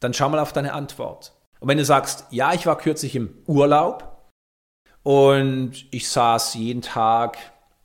dann 0.00 0.14
schau 0.14 0.28
mal 0.28 0.38
auf 0.38 0.52
deine 0.52 0.72
Antwort. 0.72 1.32
Und 1.60 1.68
wenn 1.68 1.78
du 1.78 1.84
sagst, 1.84 2.26
ja, 2.30 2.52
ich 2.52 2.66
war 2.66 2.76
kürzlich 2.76 3.16
im 3.16 3.34
Urlaub 3.46 4.30
und 5.02 5.86
ich 5.90 6.08
saß 6.08 6.54
jeden 6.54 6.82
Tag 6.82 7.38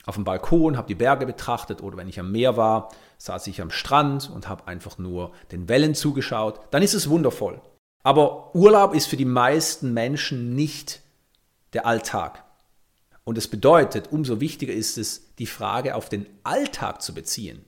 auf 0.06 0.16
dem 0.16 0.24
Balkon, 0.24 0.76
habe 0.76 0.88
die 0.88 0.94
Berge 0.94 1.26
betrachtet 1.26 1.82
oder 1.82 1.96
wenn 1.96 2.08
ich 2.08 2.20
am 2.20 2.32
Meer 2.32 2.56
war, 2.56 2.90
saß 3.18 3.46
ich 3.46 3.60
am 3.60 3.70
Strand 3.70 4.30
und 4.30 4.48
habe 4.48 4.66
einfach 4.66 4.98
nur 4.98 5.32
den 5.52 5.68
Wellen 5.68 5.94
zugeschaut, 5.94 6.60
dann 6.70 6.82
ist 6.82 6.94
es 6.94 7.08
wundervoll. 7.08 7.60
Aber 8.02 8.54
Urlaub 8.54 8.94
ist 8.94 9.06
für 9.06 9.16
die 9.16 9.26
meisten 9.26 9.92
Menschen 9.92 10.54
nicht 10.54 11.00
der 11.72 11.86
Alltag. 11.86 12.44
Und 13.24 13.38
es 13.38 13.48
bedeutet, 13.48 14.10
umso 14.10 14.40
wichtiger 14.40 14.72
ist 14.72 14.98
es, 14.98 15.34
die 15.36 15.46
Frage 15.46 15.94
auf 15.94 16.08
den 16.08 16.26
Alltag 16.42 17.02
zu 17.02 17.14
beziehen. 17.14 17.64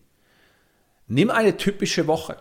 Nimm 1.06 1.30
eine 1.30 1.56
typische 1.56 2.06
Woche. 2.06 2.36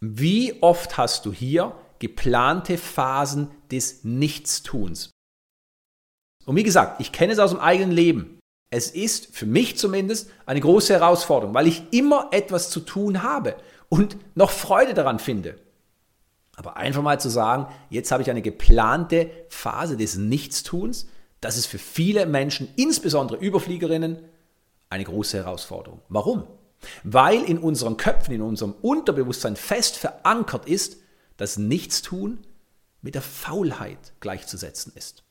Wie 0.00 0.62
oft 0.62 0.98
hast 0.98 1.24
du 1.26 1.32
hier 1.32 1.74
geplante 1.98 2.78
Phasen 2.78 3.50
des 3.70 4.04
Nichtstuns? 4.04 5.10
Und 6.44 6.56
wie 6.56 6.62
gesagt, 6.62 7.00
ich 7.00 7.12
kenne 7.12 7.32
es 7.32 7.38
aus 7.38 7.50
dem 7.50 7.60
eigenen 7.60 7.90
Leben. 7.90 8.38
Es 8.70 8.90
ist 8.90 9.34
für 9.34 9.46
mich 9.46 9.78
zumindest 9.78 10.30
eine 10.44 10.60
große 10.60 10.92
Herausforderung, 10.92 11.54
weil 11.54 11.66
ich 11.66 11.82
immer 11.92 12.28
etwas 12.32 12.70
zu 12.70 12.80
tun 12.80 13.22
habe 13.22 13.56
und 13.88 14.16
noch 14.36 14.50
Freude 14.50 14.94
daran 14.94 15.18
finde. 15.18 15.56
Aber 16.56 16.76
einfach 16.76 17.02
mal 17.02 17.20
zu 17.20 17.28
sagen, 17.28 17.66
jetzt 17.90 18.10
habe 18.10 18.22
ich 18.22 18.30
eine 18.30 18.42
geplante 18.42 19.30
Phase 19.48 19.96
des 19.96 20.16
Nichtstuns, 20.16 21.06
das 21.40 21.56
ist 21.56 21.66
für 21.66 21.78
viele 21.78 22.26
Menschen, 22.26 22.68
insbesondere 22.76 23.38
Überfliegerinnen, 23.38 24.18
eine 24.88 25.04
große 25.04 25.36
Herausforderung. 25.36 26.00
Warum? 26.08 26.44
Weil 27.04 27.42
in 27.42 27.58
unseren 27.58 27.96
Köpfen, 27.96 28.34
in 28.34 28.42
unserem 28.42 28.74
Unterbewusstsein 28.82 29.56
fest 29.56 29.96
verankert 29.96 30.66
ist, 30.66 30.98
dass 31.36 31.56
Nichtstun 31.56 32.38
mit 33.02 33.14
der 33.14 33.22
Faulheit 33.22 34.12
gleichzusetzen 34.20 34.92
ist. 34.94 35.24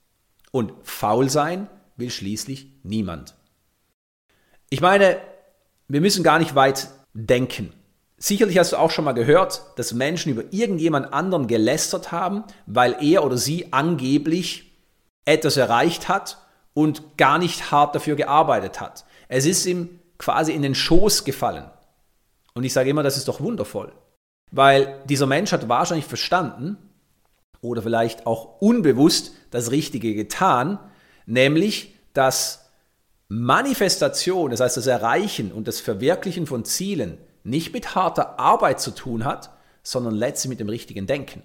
Und 0.51 0.73
faul 0.83 1.29
sein 1.29 1.67
will 1.97 2.09
schließlich 2.09 2.71
niemand. 2.83 3.35
Ich 4.69 4.81
meine, 4.81 5.19
wir 5.87 6.01
müssen 6.01 6.23
gar 6.23 6.39
nicht 6.39 6.55
weit 6.55 6.89
denken. 7.13 7.73
Sicherlich 8.17 8.57
hast 8.57 8.71
du 8.71 8.77
auch 8.77 8.91
schon 8.91 9.05
mal 9.05 9.11
gehört, 9.11 9.61
dass 9.75 9.93
Menschen 9.93 10.31
über 10.31 10.43
irgendjemand 10.51 11.13
anderen 11.13 11.47
gelästert 11.47 12.11
haben, 12.11 12.43
weil 12.65 12.95
er 13.01 13.23
oder 13.23 13.37
sie 13.37 13.73
angeblich 13.73 14.71
etwas 15.25 15.57
erreicht 15.57 16.07
hat 16.07 16.37
und 16.73 17.17
gar 17.17 17.37
nicht 17.37 17.71
hart 17.71 17.93
dafür 17.95 18.15
gearbeitet 18.15 18.79
hat. 18.79 19.05
Es 19.27 19.45
ist 19.45 19.65
ihm 19.65 19.99
quasi 20.17 20.53
in 20.53 20.61
den 20.61 20.75
Schoß 20.75 21.23
gefallen. 21.23 21.69
Und 22.53 22.63
ich 22.63 22.73
sage 22.73 22.89
immer, 22.89 23.03
das 23.03 23.17
ist 23.17 23.27
doch 23.27 23.41
wundervoll. 23.41 23.91
Weil 24.51 25.01
dieser 25.05 25.25
Mensch 25.25 25.51
hat 25.51 25.67
wahrscheinlich 25.67 26.05
verstanden 26.05 26.77
oder 27.61 27.81
vielleicht 27.81 28.25
auch 28.25 28.61
unbewusst 28.61 29.33
das 29.51 29.71
Richtige 29.71 30.13
getan, 30.13 30.79
nämlich 31.25 31.95
dass 32.13 32.69
Manifestation, 33.27 34.51
das 34.51 34.59
heißt 34.59 34.77
das 34.77 34.87
Erreichen 34.87 35.51
und 35.51 35.67
das 35.67 35.79
Verwirklichen 35.79 36.45
von 36.47 36.63
Zielen, 36.63 37.17
nicht 37.43 37.73
mit 37.73 37.95
harter 37.95 38.39
Arbeit 38.39 38.79
zu 38.79 38.91
tun 38.91 39.25
hat, 39.25 39.49
sondern 39.83 40.15
letztlich 40.15 40.49
mit 40.49 40.59
dem 40.59 40.69
richtigen 40.69 41.07
Denken. 41.07 41.43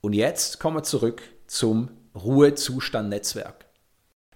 Und 0.00 0.12
jetzt 0.12 0.60
kommen 0.60 0.76
wir 0.76 0.82
zurück 0.82 1.22
zum 1.46 1.90
Ruhezustand-Netzwerk. 2.14 3.67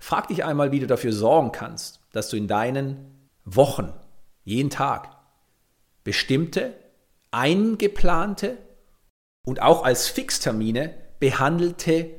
Frag 0.03 0.27
dich 0.27 0.45
einmal, 0.45 0.73
wie 0.73 0.81
du 0.81 0.89
dafür 0.89 1.13
sorgen 1.13 1.53
kannst, 1.53 2.01
dass 2.11 2.29
du 2.29 2.37
in 2.37 2.49
deinen 2.49 3.31
Wochen, 3.45 3.93
jeden 4.43 4.69
Tag, 4.69 5.17
bestimmte, 6.03 6.75
eingeplante 7.31 8.59
und 9.47 9.63
auch 9.63 9.85
als 9.85 10.09
Fixtermine 10.09 10.93
behandelte 11.21 12.11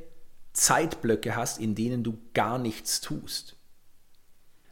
Zeitblöcke 0.54 1.36
hast, 1.36 1.60
in 1.60 1.74
denen 1.74 2.02
du 2.02 2.16
gar 2.32 2.56
nichts 2.56 3.02
tust. 3.02 3.56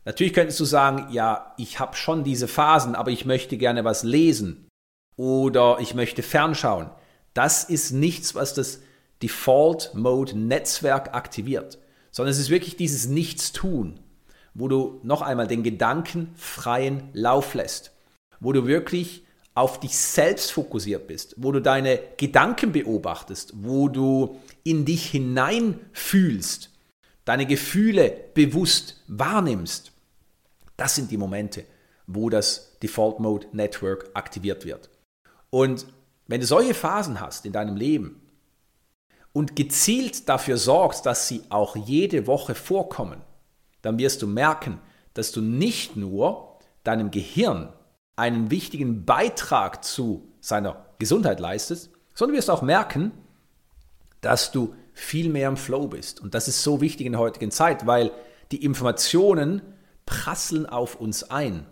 Natürlich 0.06 0.32
könntest 0.32 0.58
du 0.58 0.64
sagen, 0.64 1.12
ja, 1.12 1.54
ich 1.58 1.78
habe 1.80 1.96
schon 1.96 2.24
diese 2.24 2.48
Phasen, 2.48 2.94
aber 2.94 3.10
ich 3.10 3.26
möchte 3.26 3.58
gerne 3.58 3.84
was 3.84 4.04
lesen 4.04 4.68
oder 5.16 5.76
ich 5.80 5.94
möchte 5.94 6.22
fernschauen. 6.22 6.88
Das 7.34 7.62
ist 7.62 7.90
nichts, 7.90 8.34
was 8.34 8.54
das 8.54 8.80
Default 9.22 9.90
Mode 9.92 10.38
Netzwerk 10.38 11.12
aktiviert, 11.14 11.78
sondern 12.12 12.30
es 12.30 12.38
ist 12.38 12.50
wirklich 12.50 12.76
dieses 12.76 13.08
Nichtstun, 13.08 13.98
wo 14.54 14.68
du 14.68 15.00
noch 15.02 15.22
einmal 15.22 15.48
den 15.48 15.62
Gedanken 15.62 16.32
freien 16.36 17.08
Lauf 17.12 17.54
lässt, 17.54 17.92
wo 18.38 18.52
du 18.52 18.66
wirklich 18.66 19.24
auf 19.54 19.80
dich 19.80 19.96
selbst 19.96 20.52
fokussiert 20.52 21.06
bist, 21.06 21.34
wo 21.36 21.52
du 21.52 21.60
deine 21.60 21.98
Gedanken 22.16 22.72
beobachtest, 22.72 23.52
wo 23.56 23.88
du 23.88 24.40
in 24.62 24.84
dich 24.84 25.10
hineinfühlst, 25.10 26.70
deine 27.24 27.46
Gefühle 27.46 28.14
bewusst 28.34 29.02
wahrnimmst. 29.08 29.92
Das 30.76 30.94
sind 30.94 31.10
die 31.10 31.18
Momente, 31.18 31.64
wo 32.06 32.30
das 32.30 32.78
Default 32.82 33.20
Mode 33.20 33.46
Network 33.52 34.10
aktiviert 34.14 34.64
wird. 34.64 34.88
Und 35.50 35.86
wenn 36.26 36.40
du 36.40 36.46
solche 36.46 36.74
Phasen 36.74 37.20
hast 37.20 37.44
in 37.44 37.52
deinem 37.52 37.76
Leben 37.76 38.21
und 39.32 39.56
gezielt 39.56 40.28
dafür 40.28 40.56
sorgst, 40.58 41.06
dass 41.06 41.28
sie 41.28 41.42
auch 41.48 41.76
jede 41.76 42.26
Woche 42.26 42.54
vorkommen, 42.54 43.22
dann 43.80 43.98
wirst 43.98 44.22
du 44.22 44.26
merken, 44.26 44.78
dass 45.14 45.32
du 45.32 45.40
nicht 45.40 45.96
nur 45.96 46.58
deinem 46.84 47.10
Gehirn 47.10 47.72
einen 48.16 48.50
wichtigen 48.50 49.04
Beitrag 49.04 49.84
zu 49.84 50.28
seiner 50.40 50.84
Gesundheit 50.98 51.40
leistest, 51.40 51.90
sondern 52.14 52.36
wirst 52.36 52.50
auch 52.50 52.62
merken, 52.62 53.12
dass 54.20 54.52
du 54.52 54.74
viel 54.92 55.30
mehr 55.30 55.48
im 55.48 55.56
Flow 55.56 55.88
bist. 55.88 56.20
Und 56.20 56.34
das 56.34 56.48
ist 56.48 56.62
so 56.62 56.80
wichtig 56.80 57.06
in 57.06 57.12
der 57.12 57.20
heutigen 57.20 57.50
Zeit, 57.50 57.86
weil 57.86 58.12
die 58.50 58.64
Informationen 58.64 59.62
prasseln 60.04 60.66
auf 60.66 60.96
uns 60.96 61.24
ein. 61.24 61.66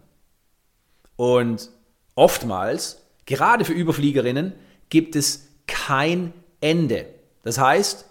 Und 1.17 1.71
oftmals, 2.15 3.03
gerade 3.27 3.65
für 3.65 3.75
Überfliegerinnen, 3.75 4.55
gibt 4.89 5.15
es 5.15 5.49
kein 5.67 6.33
Ende. 6.61 7.07
Das 7.43 7.59
heißt, 7.59 8.07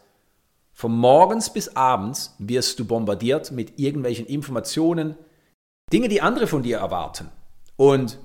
von 0.73 0.91
morgens 0.91 1.51
bis 1.51 1.75
abends 1.75 2.35
wirst 2.39 2.79
du 2.79 2.85
bombardiert 2.85 3.51
mit 3.51 3.79
irgendwelchen 3.79 4.25
Informationen, 4.25 5.15
Dinge, 5.91 6.07
die 6.07 6.21
andere 6.21 6.47
von 6.47 6.63
dir 6.63 6.77
erwarten. 6.77 7.29
Und 7.75 8.19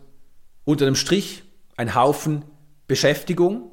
unter 0.64 0.84
dem 0.84 0.94
Strich 0.94 1.44
ein 1.76 1.94
Haufen 1.94 2.44
Beschäftigung. 2.86 3.70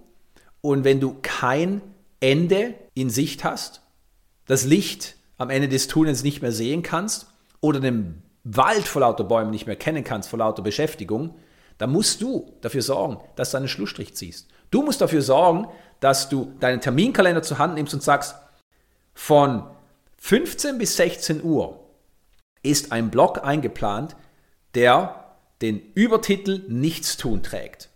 Und 0.61 0.83
wenn 0.83 0.99
du 0.99 1.17
kein 1.21 1.81
Ende 2.19 2.75
in 2.93 3.09
Sicht 3.09 3.43
hast, 3.43 3.81
das 4.45 4.65
Licht 4.65 5.15
am 5.37 5.49
Ende 5.49 5.69
des 5.69 5.87
Tunnels 5.87 6.23
nicht 6.23 6.41
mehr 6.41 6.51
sehen 6.51 6.83
kannst 6.83 7.27
oder 7.61 7.79
den 7.79 8.21
Wald 8.43 8.87
vor 8.87 9.01
lauter 9.01 9.23
Bäumen 9.23 9.51
nicht 9.51 9.67
mehr 9.67 9.75
kennen 9.75 10.03
kannst 10.03 10.29
vor 10.29 10.39
lauter 10.39 10.61
Beschäftigung, 10.61 11.35
dann 11.77 11.91
musst 11.91 12.21
du 12.21 12.53
dafür 12.61 12.81
sorgen, 12.81 13.17
dass 13.35 13.51
du 13.51 13.57
einen 13.57 13.67
Schlussstrich 13.67 14.15
ziehst. 14.15 14.49
Du 14.71 14.81
musst 14.81 15.01
dafür 15.01 15.21
sorgen, 15.21 15.67
dass 15.99 16.29
du 16.29 16.53
deinen 16.59 16.81
Terminkalender 16.81 17.43
zur 17.43 17.59
Hand 17.59 17.75
nimmst 17.75 17.93
und 17.93 18.01
sagst, 18.01 18.35
von 19.13 19.69
15 20.17 20.77
bis 20.77 20.95
16 20.95 21.43
Uhr 21.43 21.79
ist 22.63 22.91
ein 22.91 23.11
Block 23.11 23.43
eingeplant, 23.43 24.15
der 24.73 25.35
den 25.61 25.91
Übertitel 25.93 26.63
Nichtstun 26.67 27.43
trägt. 27.43 27.89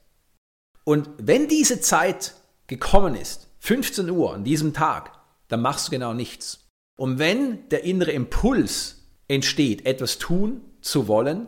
Und 0.83 1.09
wenn 1.17 1.47
diese 1.47 1.81
Zeit 1.81 2.35
gekommen 2.67 3.15
ist, 3.15 3.47
15 3.59 4.09
Uhr 4.09 4.33
an 4.33 4.43
diesem 4.43 4.73
Tag, 4.73 5.11
dann 5.47 5.61
machst 5.61 5.87
du 5.87 5.91
genau 5.91 6.13
nichts. 6.13 6.67
Und 6.97 7.17
wenn 7.19 7.67
der 7.69 7.83
innere 7.83 8.11
Impuls 8.11 9.03
entsteht, 9.27 9.85
etwas 9.85 10.19
tun 10.19 10.61
zu 10.81 11.07
wollen, 11.07 11.47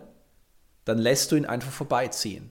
dann 0.86 0.98
lässt 0.98 1.32
du 1.32 1.36
ihn 1.36 1.46
einfach 1.46 1.72
vorbeiziehen. 1.72 2.50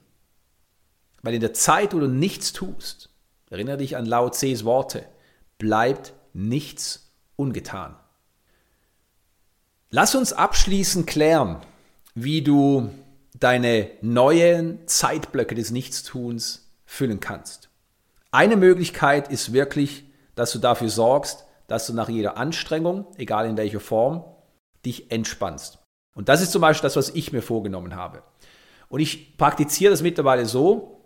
Weil 1.21 1.33
in 1.33 1.41
der 1.41 1.53
Zeit, 1.53 1.93
wo 1.93 1.99
du 1.99 2.07
nichts 2.07 2.53
tust, 2.53 3.09
erinnere 3.49 3.77
dich 3.77 3.97
an 3.97 4.05
Lao 4.05 4.29
Tse's 4.29 4.65
Worte, 4.65 5.05
bleibt 5.57 6.13
nichts 6.33 7.11
ungetan. 7.35 7.95
Lass 9.89 10.15
uns 10.15 10.33
abschließend 10.33 11.07
klären, 11.07 11.61
wie 12.13 12.41
du 12.41 12.89
deine 13.39 13.89
neuen 14.01 14.85
Zeitblöcke 14.87 15.55
des 15.55 15.71
Nichtstuns 15.71 16.69
füllen 16.85 17.19
kannst. 17.19 17.69
Eine 18.31 18.57
Möglichkeit 18.57 19.29
ist 19.29 19.53
wirklich, 19.53 20.05
dass 20.35 20.51
du 20.51 20.59
dafür 20.59 20.89
sorgst, 20.89 21.45
dass 21.67 21.87
du 21.87 21.93
nach 21.93 22.09
jeder 22.09 22.37
Anstrengung, 22.37 23.05
egal 23.17 23.47
in 23.47 23.57
welcher 23.57 23.79
Form, 23.79 24.23
dich 24.85 25.11
entspannst. 25.11 25.79
Und 26.15 26.29
das 26.29 26.41
ist 26.41 26.51
zum 26.51 26.61
Beispiel 26.61 26.87
das, 26.87 26.95
was 26.95 27.09
ich 27.09 27.31
mir 27.31 27.41
vorgenommen 27.41 27.95
habe. 27.95 28.23
Und 28.89 28.99
ich 28.99 29.37
praktiziere 29.37 29.91
das 29.91 30.01
mittlerweile 30.01 30.45
so, 30.45 30.96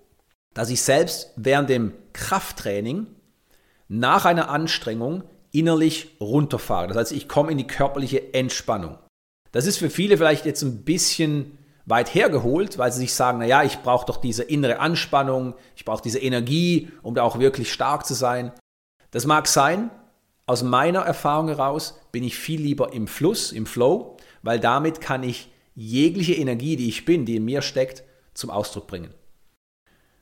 dass 0.53 0.69
ich 0.69 0.81
selbst 0.81 1.31
während 1.35 1.69
dem 1.69 1.93
Krafttraining 2.13 3.07
nach 3.87 4.25
einer 4.25 4.49
Anstrengung 4.49 5.23
innerlich 5.51 6.15
runterfahre. 6.19 6.87
Das 6.87 6.97
heißt, 6.97 7.11
ich 7.11 7.27
komme 7.27 7.51
in 7.51 7.57
die 7.57 7.67
körperliche 7.67 8.33
Entspannung. 8.33 8.97
Das 9.51 9.65
ist 9.65 9.77
für 9.77 9.89
viele 9.89 10.17
vielleicht 10.17 10.45
jetzt 10.45 10.61
ein 10.61 10.83
bisschen 10.83 11.57
weit 11.85 12.13
hergeholt, 12.13 12.77
weil 12.77 12.91
sie 12.91 12.99
sich 12.99 13.13
sagen, 13.13 13.39
naja, 13.39 13.63
ich 13.63 13.79
brauche 13.79 14.05
doch 14.05 14.17
diese 14.17 14.43
innere 14.43 14.79
Anspannung, 14.79 15.55
ich 15.75 15.83
brauche 15.83 16.01
diese 16.01 16.19
Energie, 16.19 16.89
um 17.01 17.15
da 17.15 17.23
auch 17.23 17.39
wirklich 17.39 17.71
stark 17.71 18.05
zu 18.05 18.13
sein. 18.13 18.53
Das 19.11 19.25
mag 19.25 19.47
sein. 19.47 19.89
Aus 20.45 20.63
meiner 20.63 21.01
Erfahrung 21.01 21.47
heraus 21.47 21.99
bin 22.11 22.23
ich 22.23 22.37
viel 22.37 22.61
lieber 22.61 22.93
im 22.93 23.07
Fluss, 23.07 23.51
im 23.51 23.65
Flow, 23.65 24.17
weil 24.41 24.59
damit 24.59 25.01
kann 25.01 25.23
ich 25.23 25.49
jegliche 25.75 26.33
Energie, 26.33 26.75
die 26.75 26.89
ich 26.89 27.05
bin, 27.05 27.25
die 27.25 27.37
in 27.37 27.45
mir 27.45 27.61
steckt, 27.61 28.03
zum 28.33 28.49
Ausdruck 28.49 28.87
bringen. 28.87 29.13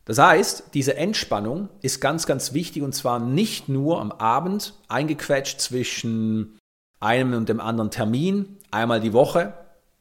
Das 0.10 0.18
heißt, 0.18 0.72
diese 0.74 0.98
Entspannung 0.98 1.70
ist 1.84 2.02
ganz, 2.02 2.26
ganz 2.26 2.56
wichtig 2.56 2.82
und 2.82 2.96
zwar 2.96 3.20
nicht 3.20 3.70
nur 3.70 4.02
am 4.02 4.12
Abend 4.12 4.74
eingequetscht 4.88 5.62
zwischen 5.62 6.58
einem 7.00 7.34
und 7.34 7.48
dem 7.48 7.60
anderen 7.60 7.92
Termin, 7.92 8.58
einmal 8.72 9.02
die 9.02 9.14
Woche, 9.14 9.54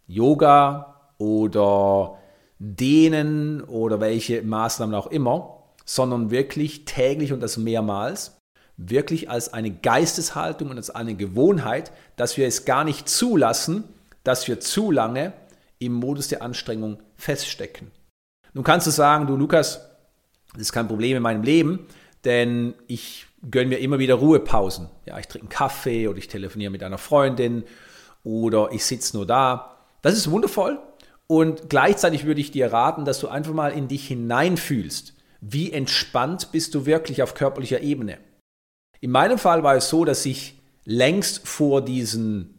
Yoga, 0.06 1.10
oder 1.18 2.16
Dehnen 2.58 3.60
oder 3.60 4.00
welche 4.00 4.40
Maßnahmen 4.40 4.94
auch 4.94 5.08
immer, 5.08 5.62
sondern 5.84 6.30
wirklich 6.30 6.86
täglich 6.86 7.34
und 7.34 7.40
das 7.40 7.58
mehrmals, 7.58 8.38
wirklich 8.78 9.28
als 9.28 9.52
eine 9.52 9.72
Geisteshaltung 9.72 10.70
und 10.70 10.78
als 10.78 10.88
eine 10.88 11.16
Gewohnheit, 11.16 11.92
dass 12.16 12.38
wir 12.38 12.46
es 12.46 12.64
gar 12.64 12.84
nicht 12.84 13.10
zulassen, 13.10 13.84
dass 14.24 14.48
wir 14.48 14.58
zu 14.58 14.90
lange 14.90 15.34
im 15.78 15.92
Modus 15.92 16.28
der 16.28 16.40
Anstrengung 16.40 17.02
feststecken. 17.14 17.90
Nun 18.54 18.64
kannst 18.64 18.86
du 18.86 18.90
sagen, 18.90 19.26
du 19.26 19.36
Lukas, 19.36 19.87
das 20.58 20.68
ist 20.68 20.72
kein 20.72 20.88
Problem 20.88 21.16
in 21.16 21.22
meinem 21.22 21.42
Leben, 21.42 21.86
denn 22.24 22.74
ich 22.86 23.26
gönne 23.50 23.68
mir 23.68 23.78
immer 23.78 23.98
wieder 23.98 24.16
Ruhepausen. 24.16 24.88
Ja, 25.06 25.18
ich 25.18 25.28
trinke 25.28 25.44
einen 25.44 25.50
Kaffee 25.50 26.08
oder 26.08 26.18
ich 26.18 26.28
telefoniere 26.28 26.70
mit 26.70 26.82
einer 26.82 26.98
Freundin 26.98 27.64
oder 28.24 28.70
ich 28.72 28.84
sitze 28.84 29.16
nur 29.16 29.24
da. 29.24 29.76
Das 30.02 30.14
ist 30.14 30.30
wundervoll, 30.30 30.78
und 31.28 31.68
gleichzeitig 31.68 32.24
würde 32.24 32.40
ich 32.40 32.50
dir 32.50 32.72
raten, 32.72 33.04
dass 33.04 33.20
du 33.20 33.28
einfach 33.28 33.52
mal 33.52 33.72
in 33.72 33.86
dich 33.86 34.08
hineinfühlst. 34.08 35.14
Wie 35.40 35.70
entspannt 35.70 36.50
bist 36.52 36.74
du 36.74 36.86
wirklich 36.86 37.22
auf 37.22 37.34
körperlicher 37.34 37.82
Ebene? 37.82 38.18
In 39.00 39.10
meinem 39.10 39.38
Fall 39.38 39.62
war 39.62 39.76
es 39.76 39.90
so, 39.90 40.04
dass 40.06 40.24
ich 40.24 40.58
längst 40.84 41.46
vor 41.46 41.82
diesen 41.82 42.58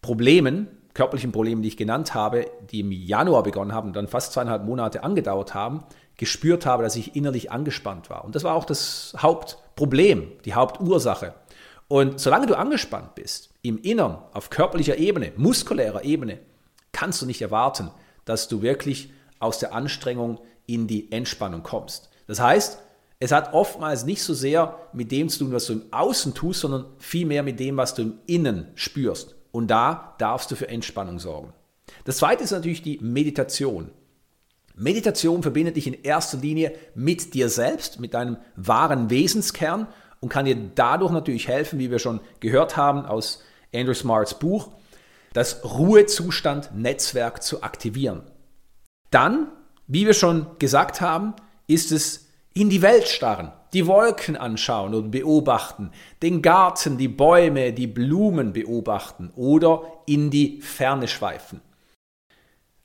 Problemen, 0.00 0.66
körperlichen 0.94 1.30
Problemen, 1.30 1.60
die 1.60 1.68
ich 1.68 1.76
genannt 1.76 2.14
habe, 2.14 2.46
die 2.70 2.80
im 2.80 2.90
Januar 2.90 3.42
begonnen 3.42 3.74
haben 3.74 3.88
und 3.88 3.96
dann 3.96 4.08
fast 4.08 4.32
zweieinhalb 4.32 4.64
Monate 4.64 5.04
angedauert 5.04 5.52
haben, 5.52 5.84
gespürt 6.16 6.66
habe, 6.66 6.82
dass 6.82 6.96
ich 6.96 7.16
innerlich 7.16 7.50
angespannt 7.50 8.10
war. 8.10 8.24
Und 8.24 8.34
das 8.34 8.44
war 8.44 8.54
auch 8.54 8.64
das 8.64 9.14
Hauptproblem, 9.18 10.32
die 10.44 10.54
Hauptursache. 10.54 11.34
Und 11.88 12.20
solange 12.20 12.46
du 12.46 12.56
angespannt 12.56 13.14
bist, 13.14 13.50
im 13.62 13.78
Innern, 13.78 14.18
auf 14.32 14.50
körperlicher 14.50 14.98
Ebene, 14.98 15.32
muskulärer 15.36 16.04
Ebene, 16.04 16.38
kannst 16.92 17.22
du 17.22 17.26
nicht 17.26 17.42
erwarten, 17.42 17.90
dass 18.24 18.48
du 18.48 18.62
wirklich 18.62 19.10
aus 19.38 19.58
der 19.58 19.74
Anstrengung 19.74 20.40
in 20.66 20.86
die 20.86 21.12
Entspannung 21.12 21.62
kommst. 21.62 22.10
Das 22.26 22.40
heißt, 22.40 22.78
es 23.18 23.32
hat 23.32 23.54
oftmals 23.54 24.04
nicht 24.04 24.22
so 24.22 24.34
sehr 24.34 24.78
mit 24.92 25.10
dem 25.10 25.28
zu 25.28 25.40
tun, 25.40 25.52
was 25.52 25.66
du 25.66 25.74
im 25.74 25.84
Außen 25.90 26.34
tust, 26.34 26.60
sondern 26.60 26.86
vielmehr 26.98 27.42
mit 27.42 27.60
dem, 27.60 27.76
was 27.76 27.94
du 27.94 28.02
im 28.02 28.18
Innen 28.26 28.68
spürst. 28.74 29.34
Und 29.52 29.68
da 29.68 30.14
darfst 30.18 30.50
du 30.50 30.56
für 30.56 30.68
Entspannung 30.68 31.18
sorgen. 31.18 31.52
Das 32.04 32.18
zweite 32.18 32.44
ist 32.44 32.50
natürlich 32.50 32.82
die 32.82 32.98
Meditation. 33.00 33.90
Meditation 34.76 35.42
verbindet 35.42 35.76
dich 35.76 35.86
in 35.86 36.02
erster 36.02 36.36
Linie 36.36 36.74
mit 36.94 37.32
dir 37.32 37.48
selbst, 37.48 37.98
mit 37.98 38.12
deinem 38.12 38.36
wahren 38.56 39.08
Wesenskern 39.08 39.88
und 40.20 40.28
kann 40.28 40.44
dir 40.44 40.56
dadurch 40.74 41.12
natürlich 41.12 41.48
helfen, 41.48 41.78
wie 41.78 41.90
wir 41.90 41.98
schon 41.98 42.20
gehört 42.40 42.76
haben 42.76 43.06
aus 43.06 43.42
Andrew 43.74 43.94
Smarts 43.94 44.38
Buch, 44.38 44.68
das 45.32 45.64
Ruhezustand-Netzwerk 45.64 47.42
zu 47.42 47.62
aktivieren. 47.62 48.22
Dann, 49.10 49.48
wie 49.86 50.06
wir 50.06 50.14
schon 50.14 50.46
gesagt 50.58 51.00
haben, 51.00 51.34
ist 51.66 51.90
es 51.90 52.28
in 52.52 52.68
die 52.68 52.82
Welt 52.82 53.08
starren, 53.08 53.52
die 53.72 53.86
Wolken 53.86 54.36
anschauen 54.36 54.94
und 54.94 55.10
beobachten, 55.10 55.90
den 56.22 56.42
Garten, 56.42 56.98
die 56.98 57.08
Bäume, 57.08 57.72
die 57.72 57.86
Blumen 57.86 58.52
beobachten 58.52 59.30
oder 59.36 60.02
in 60.06 60.30
die 60.30 60.60
Ferne 60.60 61.08
schweifen. 61.08 61.60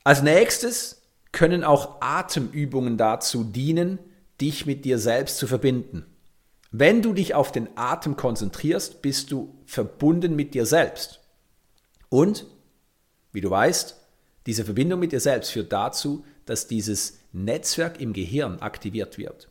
Als 0.04 0.22
nächstes 0.22 1.01
können 1.32 1.64
auch 1.64 2.02
Atemübungen 2.02 2.98
dazu 2.98 3.44
dienen, 3.44 4.00
dich 4.40 4.66
mit 4.66 4.86
dir 4.86 4.98
selbst 4.98 5.38
zu 5.38 5.48
verbinden. 5.48 6.06
Wenn 6.72 7.02
du 7.02 7.14
dich 7.14 7.34
auf 7.34 7.52
den 7.52 7.70
Atem 7.76 8.16
konzentrierst, 8.16 9.02
bist 9.02 9.32
du 9.32 9.62
verbunden 9.66 10.36
mit 10.36 10.54
dir 10.54 10.66
selbst. 10.66 11.20
Und, 12.10 12.46
wie 13.32 13.42
du 13.42 13.50
weißt, 13.50 13.98
diese 14.46 14.66
Verbindung 14.66 15.00
mit 15.00 15.12
dir 15.12 15.20
selbst 15.20 15.52
führt 15.52 15.72
dazu, 15.72 16.26
dass 16.46 16.68
dieses 16.68 17.20
Netzwerk 17.34 18.00
im 18.02 18.14
Gehirn 18.14 18.60
aktiviert 18.60 19.18
wird. 19.18 19.50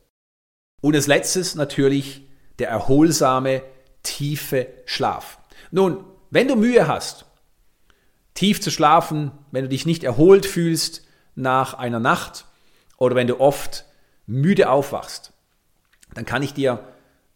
Und 0.80 0.94
als 0.96 1.06
letztes 1.06 1.54
natürlich 1.54 2.26
der 2.58 2.68
erholsame, 2.68 3.62
tiefe 4.02 4.66
Schlaf. 4.86 5.38
Nun, 5.70 6.04
wenn 6.30 6.48
du 6.48 6.56
Mühe 6.56 6.88
hast, 6.88 7.26
tief 8.34 8.60
zu 8.60 8.70
schlafen, 8.70 9.30
wenn 9.50 9.64
du 9.64 9.68
dich 9.68 9.86
nicht 9.86 10.04
erholt 10.04 10.46
fühlst 10.46 11.06
nach 11.34 11.74
einer 11.74 12.00
Nacht 12.00 12.44
oder 12.96 13.16
wenn 13.16 13.26
du 13.26 13.40
oft 13.40 13.84
müde 14.26 14.70
aufwachst, 14.70 15.32
dann 16.14 16.24
kann 16.24 16.42
ich 16.42 16.54
dir 16.54 16.84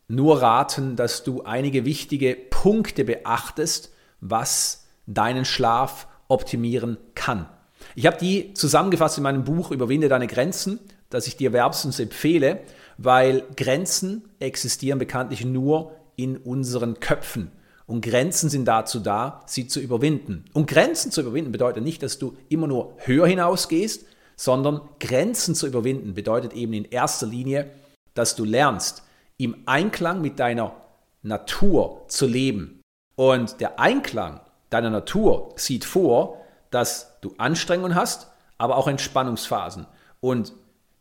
nur 0.09 0.43
raten, 0.43 0.97
dass 0.97 1.25
du 1.25 1.43
einige 1.43 1.85
wichtige 1.85 2.37
Punkte 2.37 3.05
beachtest, 3.05 3.93
was 4.21 4.87
deinen 5.07 5.45
Schlaf 5.45 6.07
optimieren 6.29 6.99
kann. 7.15 7.49
Ich 7.95 8.07
habe 8.07 8.17
die 8.17 8.55
zusammengefasst 8.55 9.19
in 9.19 9.23
meinem 9.25 9.45
Buch 9.45 9.71
Überwinde 9.71 10.09
deine 10.09 10.27
Grenzen, 10.27 10.79
das 11.11 11.27
ich 11.27 11.37
dir 11.37 11.53
wärmstens 11.53 12.01
empfehle, 12.01 12.61
weil 12.99 13.45
Grenzen 13.57 14.29
existieren 14.39 14.99
bekanntlich 14.99 15.45
nur 15.45 15.95
in 16.17 16.37
unseren 16.37 17.01
Köpfen. 17.01 17.51
Und 17.87 18.05
Grenzen 18.05 18.49
sind 18.49 18.65
dazu 18.67 19.01
da, 19.01 19.43
sie 19.47 19.67
zu 19.67 19.81
überwinden. 19.81 20.45
Und 20.53 20.67
Grenzen 20.67 21.11
zu 21.11 21.21
überwinden 21.21 21.53
bedeutet 21.53 21.85
nicht, 21.85 22.03
dass 22.03 22.19
du 22.19 22.37
immer 22.49 22.67
nur 22.67 22.97
höher 22.99 23.27
hinausgehst, 23.27 24.07
sondern 24.37 24.81
Grenzen 25.01 25.55
zu 25.55 25.67
überwinden 25.67 26.15
bedeutet 26.15 26.55
eben 26.55 26.73
in 26.73 26.85
erster 26.87 27.27
Linie, 27.27 27.71
dass 28.15 28.37
du 28.37 28.45
lernst, 28.45 29.03
im 29.37 29.57
Einklang 29.67 30.21
mit 30.21 30.39
deiner 30.39 30.75
Natur 31.23 32.05
zu 32.09 32.27
leben. 32.27 32.81
Und 33.17 33.61
der 33.61 33.79
Einklang 33.79 34.41
deiner 34.71 34.91
Natur 34.91 35.53
sieht 35.57 35.85
vor, 35.85 36.41
dass 36.71 37.21
du 37.21 37.35
Anstrengungen 37.39 37.95
hast, 37.95 38.29
aber 38.59 38.77
auch 38.77 38.89
Entspannungsphasen. 38.89 39.87
Und 40.21 40.53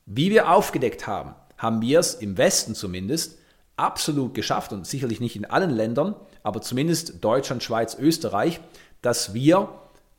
wie 0.05 0.31
wir 0.31 0.49
aufgedeckt 0.51 1.07
haben, 1.07 1.35
haben 1.57 1.81
wir 1.81 1.99
es 1.99 2.15
im 2.15 2.37
Westen 2.37 2.75
zumindest 2.75 3.37
absolut 3.75 4.33
geschafft 4.33 4.71
und 4.73 4.85
sicherlich 4.85 5.19
nicht 5.19 5.35
in 5.35 5.45
allen 5.45 5.71
Ländern, 5.71 6.15
aber 6.43 6.61
zumindest 6.61 7.23
Deutschland, 7.23 7.63
Schweiz, 7.63 7.97
Österreich, 7.99 8.59
dass 9.01 9.33
wir 9.33 9.69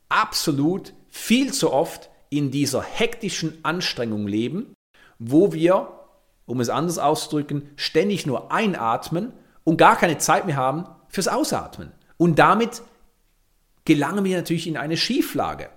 absolut 0.08 0.92
viel 1.08 1.52
zu 1.52 1.72
oft 1.72 2.10
in 2.30 2.50
dieser 2.50 2.82
hektischen 2.82 3.58
Anstrengung 3.64 4.26
leben, 4.26 4.74
wo 5.18 5.52
wir, 5.52 6.00
um 6.46 6.60
es 6.60 6.68
anders 6.68 6.98
auszudrücken, 6.98 7.70
ständig 7.76 8.26
nur 8.26 8.50
einatmen 8.50 9.32
und 9.62 9.76
gar 9.76 9.96
keine 9.96 10.18
Zeit 10.18 10.46
mehr 10.46 10.56
haben 10.56 10.86
fürs 11.08 11.28
Ausatmen. 11.28 11.92
Und 12.16 12.38
damit 12.38 12.82
gelangen 13.84 14.24
wir 14.24 14.36
natürlich 14.36 14.66
in 14.66 14.76
eine 14.76 14.96
Schieflage. 14.96 15.68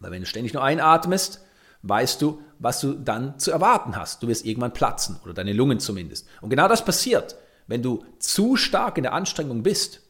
Weil 0.00 0.12
wenn 0.12 0.22
du 0.22 0.26
ständig 0.26 0.52
nur 0.54 0.62
einatmest, 0.62 1.44
weißt 1.82 2.22
du, 2.22 2.40
was 2.58 2.80
du 2.80 2.94
dann 2.94 3.38
zu 3.38 3.50
erwarten 3.50 3.96
hast. 3.96 4.22
Du 4.22 4.28
wirst 4.28 4.46
irgendwann 4.46 4.72
platzen 4.72 5.18
oder 5.24 5.34
deine 5.34 5.52
Lungen 5.52 5.80
zumindest. 5.80 6.26
Und 6.40 6.50
genau 6.50 6.68
das 6.68 6.84
passiert, 6.84 7.36
wenn 7.66 7.82
du 7.82 8.04
zu 8.18 8.56
stark 8.56 8.96
in 8.96 9.02
der 9.02 9.12
Anstrengung 9.12 9.62
bist, 9.62 10.00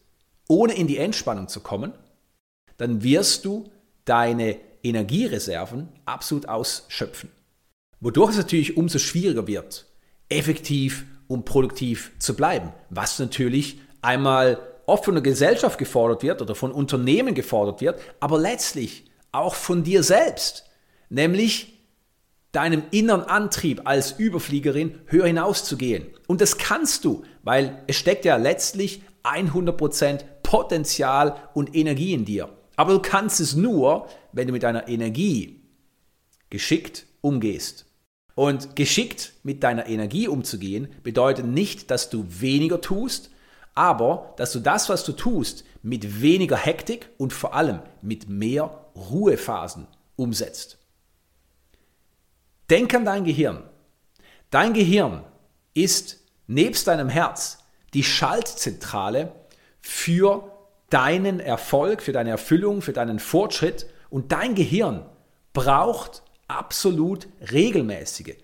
ohne 0.49 0.75
in 0.75 0.87
die 0.87 0.99
Entspannung 0.99 1.49
zu 1.49 1.61
kommen, 1.61 1.93
dann 2.77 3.03
wirst 3.03 3.45
du 3.45 3.71
deine 4.05 4.59
Energiereserven 4.83 5.89
absolut 6.05 6.49
ausschöpfen. 6.49 7.31
Wodurch 8.01 8.33
es 8.33 8.37
natürlich 8.37 8.77
umso 8.77 8.99
schwieriger 8.99 9.47
wird, 9.47 9.87
effektiv 10.29 11.07
und 11.29 11.45
produktiv 11.45 12.13
zu 12.19 12.35
bleiben, 12.35 12.73
was 12.91 13.19
natürlich 13.19 13.81
einmal 14.03 14.59
oft 14.87 15.05
von 15.05 15.15
der 15.15 15.23
Gesellschaft 15.23 15.79
gefordert 15.79 16.23
wird 16.23 16.43
oder 16.43 16.55
von 16.55 16.73
Unternehmen 16.73 17.35
gefordert 17.35 17.81
wird, 17.81 18.01
aber 18.19 18.39
letztlich 18.39 19.05
auch 19.31 19.55
von 19.55 19.85
dir 19.85 20.03
selbst, 20.03 20.69
nämlich 21.13 21.79
deinem 22.53 22.83
inneren 22.91 23.23
Antrieb 23.23 23.83
als 23.85 24.13
Überfliegerin 24.13 24.99
höher 25.07 25.27
hinaus 25.27 25.65
zu 25.65 25.77
gehen. 25.77 26.07
Und 26.27 26.41
das 26.41 26.59
kannst 26.59 27.05
du, 27.05 27.23
weil 27.43 27.83
es 27.87 27.97
steckt 27.97 28.25
ja 28.25 28.37
letztlich 28.37 29.03
100% 29.23 30.25
Potenzial 30.43 31.37
und 31.55 31.75
Energie 31.75 32.13
in 32.15 32.25
dir. 32.25 32.49
Aber 32.77 32.95
du 32.95 33.01
kannst 33.01 33.41
es 33.41 33.55
nur, 33.55 34.09
wenn 34.33 34.47
du 34.47 34.53
mit 34.53 34.63
deiner 34.63 34.89
Energie 34.89 35.63
geschickt 36.51 37.07
umgehst. 37.21 37.87
Und 38.35 38.75
geschickt 38.77 39.35
mit 39.43 39.63
deiner 39.63 39.87
Energie 39.87 40.29
umzugehen 40.29 40.89
bedeutet 41.03 41.47
nicht, 41.47 41.91
dass 41.91 42.09
du 42.09 42.25
weniger 42.29 42.81
tust, 42.81 43.31
aber 43.75 44.35
dass 44.39 44.53
du 44.53 44.61
das, 44.61 44.89
was 44.89 45.05
du 45.05 45.13
tust, 45.13 45.65
mit 45.83 46.23
weniger 46.23 46.57
Hektik 46.57 47.11
und 47.19 47.35
vor 47.35 47.55
allem 47.55 47.81
mit 48.01 48.29
mehr 48.29 48.89
Ruhephasen 48.97 49.87
umsetzt. 50.17 50.82
Denk 52.73 52.95
an 52.95 53.05
dein 53.05 53.25
Gehirn. 53.25 53.65
Dein 54.49 54.73
Gehirn 54.73 55.25
ist 55.75 56.21
nebst 56.47 56.87
deinem 56.87 57.11
Herz 57.11 57.59
die 57.93 58.03
Schaltzentrale 58.03 59.31
für 59.83 60.51
deinen 60.89 61.39
Erfolg, 61.39 62.01
für 62.01 62.13
deine 62.13 62.31
Erfüllung, 62.31 62.81
für 62.81 62.95
deinen 62.95 63.19
Fortschritt 63.19 63.85
und 64.09 64.33
dein 64.33 64.55
Gehirn 64.55 65.05
braucht 65.53 66.23
absolut 66.49 67.29
regelmäßige 67.53 68.37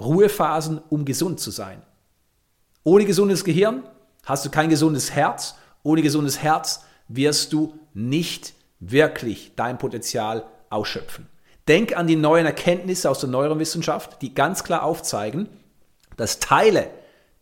Ruhephasen, 0.00 0.80
um 0.88 1.04
gesund 1.04 1.38
zu 1.38 1.50
sein. 1.50 1.82
Ohne 2.84 3.04
gesundes 3.04 3.44
Gehirn 3.44 3.82
Hast 4.24 4.46
du 4.46 4.50
kein 4.50 4.70
gesundes 4.70 5.10
Herz? 5.10 5.56
Ohne 5.82 6.00
gesundes 6.00 6.38
Herz 6.38 6.86
wirst 7.08 7.52
du 7.52 7.78
nicht 7.92 8.54
wirklich 8.80 9.52
dein 9.56 9.76
Potenzial 9.76 10.46
ausschöpfen. 10.70 11.33
Denk 11.68 11.96
an 11.96 12.06
die 12.06 12.16
neuen 12.16 12.46
Erkenntnisse 12.46 13.08
aus 13.08 13.20
der 13.20 13.30
Neurowissenschaft, 13.30 14.20
die 14.20 14.34
ganz 14.34 14.64
klar 14.64 14.82
aufzeigen, 14.82 15.48
dass 16.16 16.38
Teile 16.38 16.90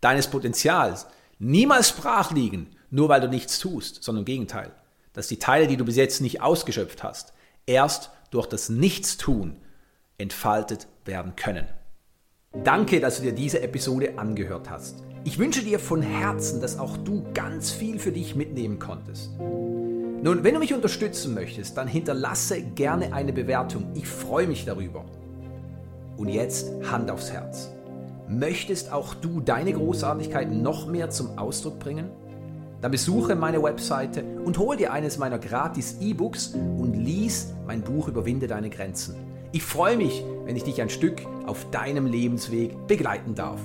deines 0.01 0.29
Potenzials 0.29 1.07
niemals 1.39 1.93
brach 1.93 2.31
liegen, 2.31 2.71
nur 2.91 3.09
weil 3.09 3.21
du 3.21 3.29
nichts 3.29 3.59
tust, 3.59 4.03
sondern 4.05 4.23
im 4.23 4.27
Gegenteil. 4.27 4.71
Dass 5.13 5.29
die 5.29 5.39
Teile, 5.39 5.67
die 5.67 5.77
du 5.77 5.85
bis 5.85 5.97
jetzt 5.97 6.21
nicht 6.21 6.41
ausgeschöpft 6.41 7.03
hast, 7.03 7.33
erst 7.67 8.11
durch 8.31 8.47
das 8.47 8.69
Nichtstun 8.69 9.57
entfaltet 10.19 10.87
werden 11.05 11.37
können. 11.37 11.67
Danke, 12.65 13.01
dass 13.01 13.17
du 13.17 13.23
dir 13.23 13.33
diese 13.33 13.63
Episode 13.63 14.19
angehört 14.19 14.71
hast. 14.71 15.03
Ich 15.25 15.39
wünsche 15.39 15.63
dir 15.63 15.79
von 15.79 16.03
Herzen, 16.03 16.61
dass 16.61 16.79
auch 16.79 16.97
du 16.97 17.25
ganz 17.35 17.71
viel 17.71 17.99
für 17.99 18.13
dich 18.13 18.35
mitnehmen 18.35 18.79
konntest. 18.79 19.31
Nun, 20.25 20.45
wenn 20.45 20.55
du 20.55 20.61
mich 20.61 20.73
unterstützen 20.73 21.35
möchtest, 21.35 21.77
dann 21.77 21.89
hinterlasse 21.89 22.63
gerne 22.63 23.13
eine 23.13 23.33
Bewertung. 23.33 23.91
Ich 23.95 24.07
freue 24.07 24.47
mich 24.47 24.65
darüber. 24.65 25.05
Und 26.17 26.29
jetzt 26.29 26.71
Hand 26.89 27.11
aufs 27.11 27.33
Herz. 27.33 27.73
Möchtest 28.29 28.93
auch 28.93 29.15
du 29.15 29.41
deine 29.41 29.73
Großartigkeit 29.73 30.53
noch 30.53 30.87
mehr 30.87 31.11
zum 31.11 31.37
Ausdruck 31.39 31.81
bringen? 31.81 32.09
Dann 32.81 32.93
besuche 32.93 33.35
meine 33.35 33.65
Webseite 33.65 34.23
und 34.45 34.59
hol 34.59 34.77
dir 34.77 34.93
eines 34.93 35.19
meiner 35.19 35.41
gratis 35.41 35.97
E-Books 36.01 36.55
und 36.55 36.95
lies 36.95 37.53
mein 37.67 37.83
Buch 37.83 38.07
Überwinde 38.07 38.47
deine 38.47 38.71
Grenzen. 38.71 39.17
Ich 39.51 39.65
freue 39.65 39.97
mich, 39.97 40.25
wenn 40.45 40.55
ich 40.55 40.63
dich 40.63 40.81
ein 40.81 40.89
Stück 40.89 41.23
auf 41.47 41.69
deinem 41.73 42.07
Lebensweg 42.07 42.87
begleiten 42.87 43.35
darf. 43.35 43.61